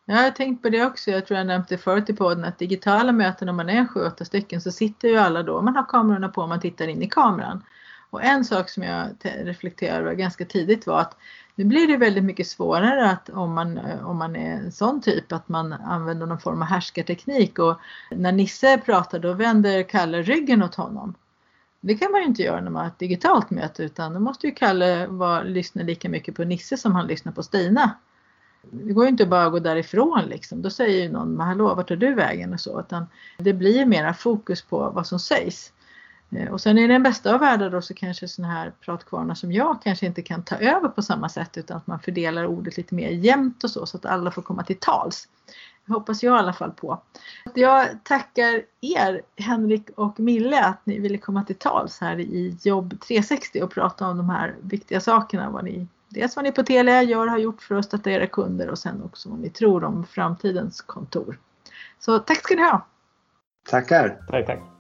Jag 0.07 0.15
har 0.15 0.31
tänkt 0.31 0.63
på 0.63 0.69
det 0.69 0.87
också. 0.87 1.11
Jag 1.11 1.27
tror 1.27 1.39
jag 1.39 1.47
nämnde 1.47 1.79
förut 1.79 2.11
i 2.11 2.15
podden 2.15 2.45
att 2.45 2.59
digitala 2.59 3.13
möten 3.13 3.49
om 3.49 3.57
man 3.57 3.69
är 3.69 3.87
sju, 3.87 4.01
åtta 4.01 4.25
stycken 4.25 4.61
så 4.61 4.73
sitter 4.73 5.09
ju 5.09 5.17
alla 5.17 5.43
då, 5.43 5.63
man 5.63 5.77
har 5.77 5.87
kamerorna 5.89 6.29
på, 6.29 6.47
man 6.47 6.61
tittar 6.61 6.89
in 6.89 7.03
i 7.03 7.09
kameran. 7.09 7.63
Och 8.11 8.25
en 8.25 8.45
sak 8.45 8.69
som 8.69 8.83
jag 8.83 9.07
reflekterade 9.23 9.99
över 9.99 10.15
ganska 10.15 10.45
tidigt 10.45 10.87
var 10.87 11.01
att 11.01 11.17
nu 11.55 11.65
blir 11.65 11.87
det 11.89 11.97
väldigt 11.97 12.25
mycket 12.25 12.47
svårare 12.47 13.11
att 13.11 13.29
om 13.29 13.55
man, 13.55 13.79
eh, 13.79 14.11
om 14.11 14.17
man 14.17 14.37
är 14.37 14.53
en 14.53 14.73
sån 14.73 15.01
typ 15.01 15.33
att 15.33 15.49
man 15.49 15.73
använder 15.73 16.27
någon 16.27 16.41
form 16.41 16.63
av 16.63 16.69
härskarteknik 16.69 17.59
och 17.59 17.79
när 18.11 18.33
Nisse 18.33 18.79
pratar 18.79 19.19
då 19.19 19.33
vänder 19.33 19.83
Kalle 19.83 20.23
ryggen 20.23 20.63
åt 20.63 20.75
honom. 20.75 21.15
Det 21.81 21.95
kan 21.95 22.13
man 22.13 22.21
ju 22.21 22.27
inte 22.27 22.43
göra 22.43 22.61
när 22.61 22.71
man 22.71 22.83
har 22.83 22.89
ett 22.89 22.99
digitalt 22.99 23.51
möte 23.51 23.83
utan 23.83 24.15
då 24.15 24.21
måste 24.21 24.47
ju 24.47 24.55
Kalle 24.55 25.07
vara, 25.07 25.43
lyssna 25.43 25.83
lika 25.83 26.09
mycket 26.09 26.35
på 26.37 26.45
Nisse 26.45 26.77
som 26.77 26.95
han 26.95 27.07
lyssnar 27.07 27.33
på 27.33 27.43
Stina. 27.43 27.91
Det 28.71 28.93
går 28.93 29.05
ju 29.05 29.11
inte 29.11 29.27
bara 29.27 29.45
att 29.45 29.53
gå 29.53 29.59
därifrån 29.59 30.25
liksom. 30.27 30.63
Då 30.63 30.71
säger 30.71 31.03
ju 31.03 31.13
någon, 31.13 31.35
men 31.35 31.47
hallå 31.47 31.75
vart 31.75 31.89
tar 31.89 31.97
du 31.97 32.15
vägen 32.15 32.53
och 32.53 32.61
så. 32.61 32.81
Utan 32.81 33.07
det 33.39 33.53
blir 33.53 33.87
mera 33.87 34.15
fokus 34.15 34.63
på 34.63 34.91
vad 34.91 35.07
som 35.07 35.19
sägs. 35.19 35.73
Eh, 36.31 36.53
och 36.53 36.61
sen 36.61 36.79
i 36.79 36.87
den 36.87 37.03
bästa 37.03 37.35
av 37.35 37.41
världar 37.41 37.71
då 37.71 37.83
så 37.83 37.95
kanske 37.95 38.29
sådana 38.29 38.55
här 38.55 38.73
pratkvarnar 38.81 39.35
som 39.35 39.53
jag 39.53 39.83
kanske 39.83 40.07
inte 40.07 40.23
kan 40.23 40.43
ta 40.43 40.57
över 40.57 40.89
på 40.89 41.03
samma 41.03 41.29
sätt 41.29 41.57
utan 41.57 41.77
att 41.77 41.87
man 41.87 42.01
fördelar 42.01 42.47
ordet 42.47 42.77
lite 42.77 42.95
mer 42.95 43.11
jämnt 43.11 43.65
och 43.65 43.71
så 43.71 43.87
så 43.87 43.97
att 43.97 44.07
alla 44.07 44.31
får 44.31 44.43
komma 44.43 44.65
till 44.65 44.79
tals. 44.81 45.29
Det 45.87 45.93
hoppas 45.93 46.23
jag 46.23 46.37
i 46.37 46.39
alla 46.39 46.53
fall 46.53 46.71
på. 46.71 47.03
Jag 47.55 47.89
tackar 48.05 48.63
er 48.81 49.23
Henrik 49.37 49.91
och 49.97 50.21
Mille 50.21 50.65
att 50.65 50.87
ni 50.87 50.99
ville 50.99 51.19
komma 51.19 51.45
till 51.45 51.57
tals 51.57 52.01
här 52.01 52.21
i 52.21 52.57
Jobb 52.63 53.01
360 53.01 53.63
och 53.63 53.71
prata 53.71 54.07
om 54.07 54.17
de 54.17 54.31
här 54.31 54.55
viktiga 54.61 55.01
sakerna. 55.01 55.51
Vad 55.51 55.65
ni, 55.65 55.87
dels 56.09 56.37
vad 56.37 56.45
ni 56.45 56.53
på 56.53 56.63
Telia 56.63 57.03
gör 57.03 57.27
har 57.27 57.39
gjort 57.39 57.63
för 57.63 57.75
att 57.75 57.85
stötta 57.85 58.11
era 58.11 58.27
kunder 58.27 58.69
och 58.69 58.79
sen 58.79 59.03
också 59.03 59.29
vad 59.29 59.39
ni 59.39 59.51
tror 59.51 59.85
om 59.85 60.07
framtidens 60.07 60.81
kontor. 60.81 61.39
Så 61.99 62.19
tack 62.19 62.43
ska 62.43 62.55
ni 62.55 62.63
ha! 62.63 62.87
Tackar! 63.71 64.21
Tack, 64.29 64.47
tack! 64.47 64.74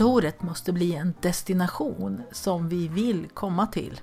Kontoret 0.00 0.42
måste 0.42 0.72
bli 0.72 0.94
en 0.94 1.14
destination 1.20 2.22
som 2.32 2.68
vi 2.68 2.88
vill 2.88 3.28
komma 3.34 3.66
till. 3.66 4.00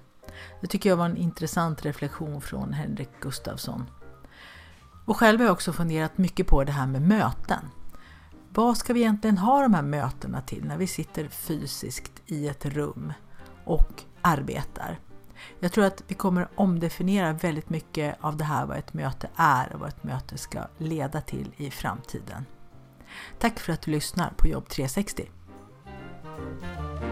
Det 0.62 0.68
tycker 0.68 0.90
jag 0.90 0.98
var 0.98 1.06
en 1.06 1.18
intressant 1.18 1.86
reflektion 1.86 2.42
från 2.42 2.74
Henrik 2.74 3.10
Gustafsson. 3.22 3.90
Och 5.06 5.18
själv 5.18 5.40
har 5.40 5.46
jag 5.46 5.54
också 5.54 5.74
funderat 5.74 6.18
mycket 6.18 6.48
på 6.48 6.64
det 6.64 6.72
här 6.72 6.88
med 6.88 7.02
möten. 7.02 7.60
Vad 8.50 8.78
ska 8.78 8.94
vi 8.94 9.00
egentligen 9.00 9.38
ha 9.38 9.62
de 9.62 9.74
här 9.74 9.82
mötena 9.82 10.42
till 10.42 10.66
när 10.66 10.78
vi 10.78 10.88
sitter 10.88 11.28
fysiskt 11.28 12.22
i 12.26 12.48
ett 12.48 12.66
rum 12.66 13.14
och 13.66 14.04
arbetar? 14.22 15.00
Jag 15.60 15.72
tror 15.72 15.86
att 15.86 16.04
vi 16.08 16.16
kommer 16.16 16.48
omdefiniera 16.56 17.34
väldigt 17.34 17.70
mycket 17.70 18.18
av 18.22 18.38
det 18.38 18.44
här 18.44 18.66
vad 18.66 18.78
ett 18.78 18.94
möte 18.94 19.30
är 19.36 19.74
och 19.74 19.80
vad 19.80 19.90
ett 19.90 20.04
möte 20.04 20.38
ska 20.38 20.60
leda 20.78 21.22
till 21.22 21.52
i 21.58 21.72
framtiden. 21.72 22.46
Tack 23.40 23.60
för 23.60 23.74
att 23.74 23.82
du 23.82 23.92
lyssnar 23.92 24.34
på 24.38 24.48
Jobb 24.48 24.70
360. 24.70 25.30
Música 26.38 27.07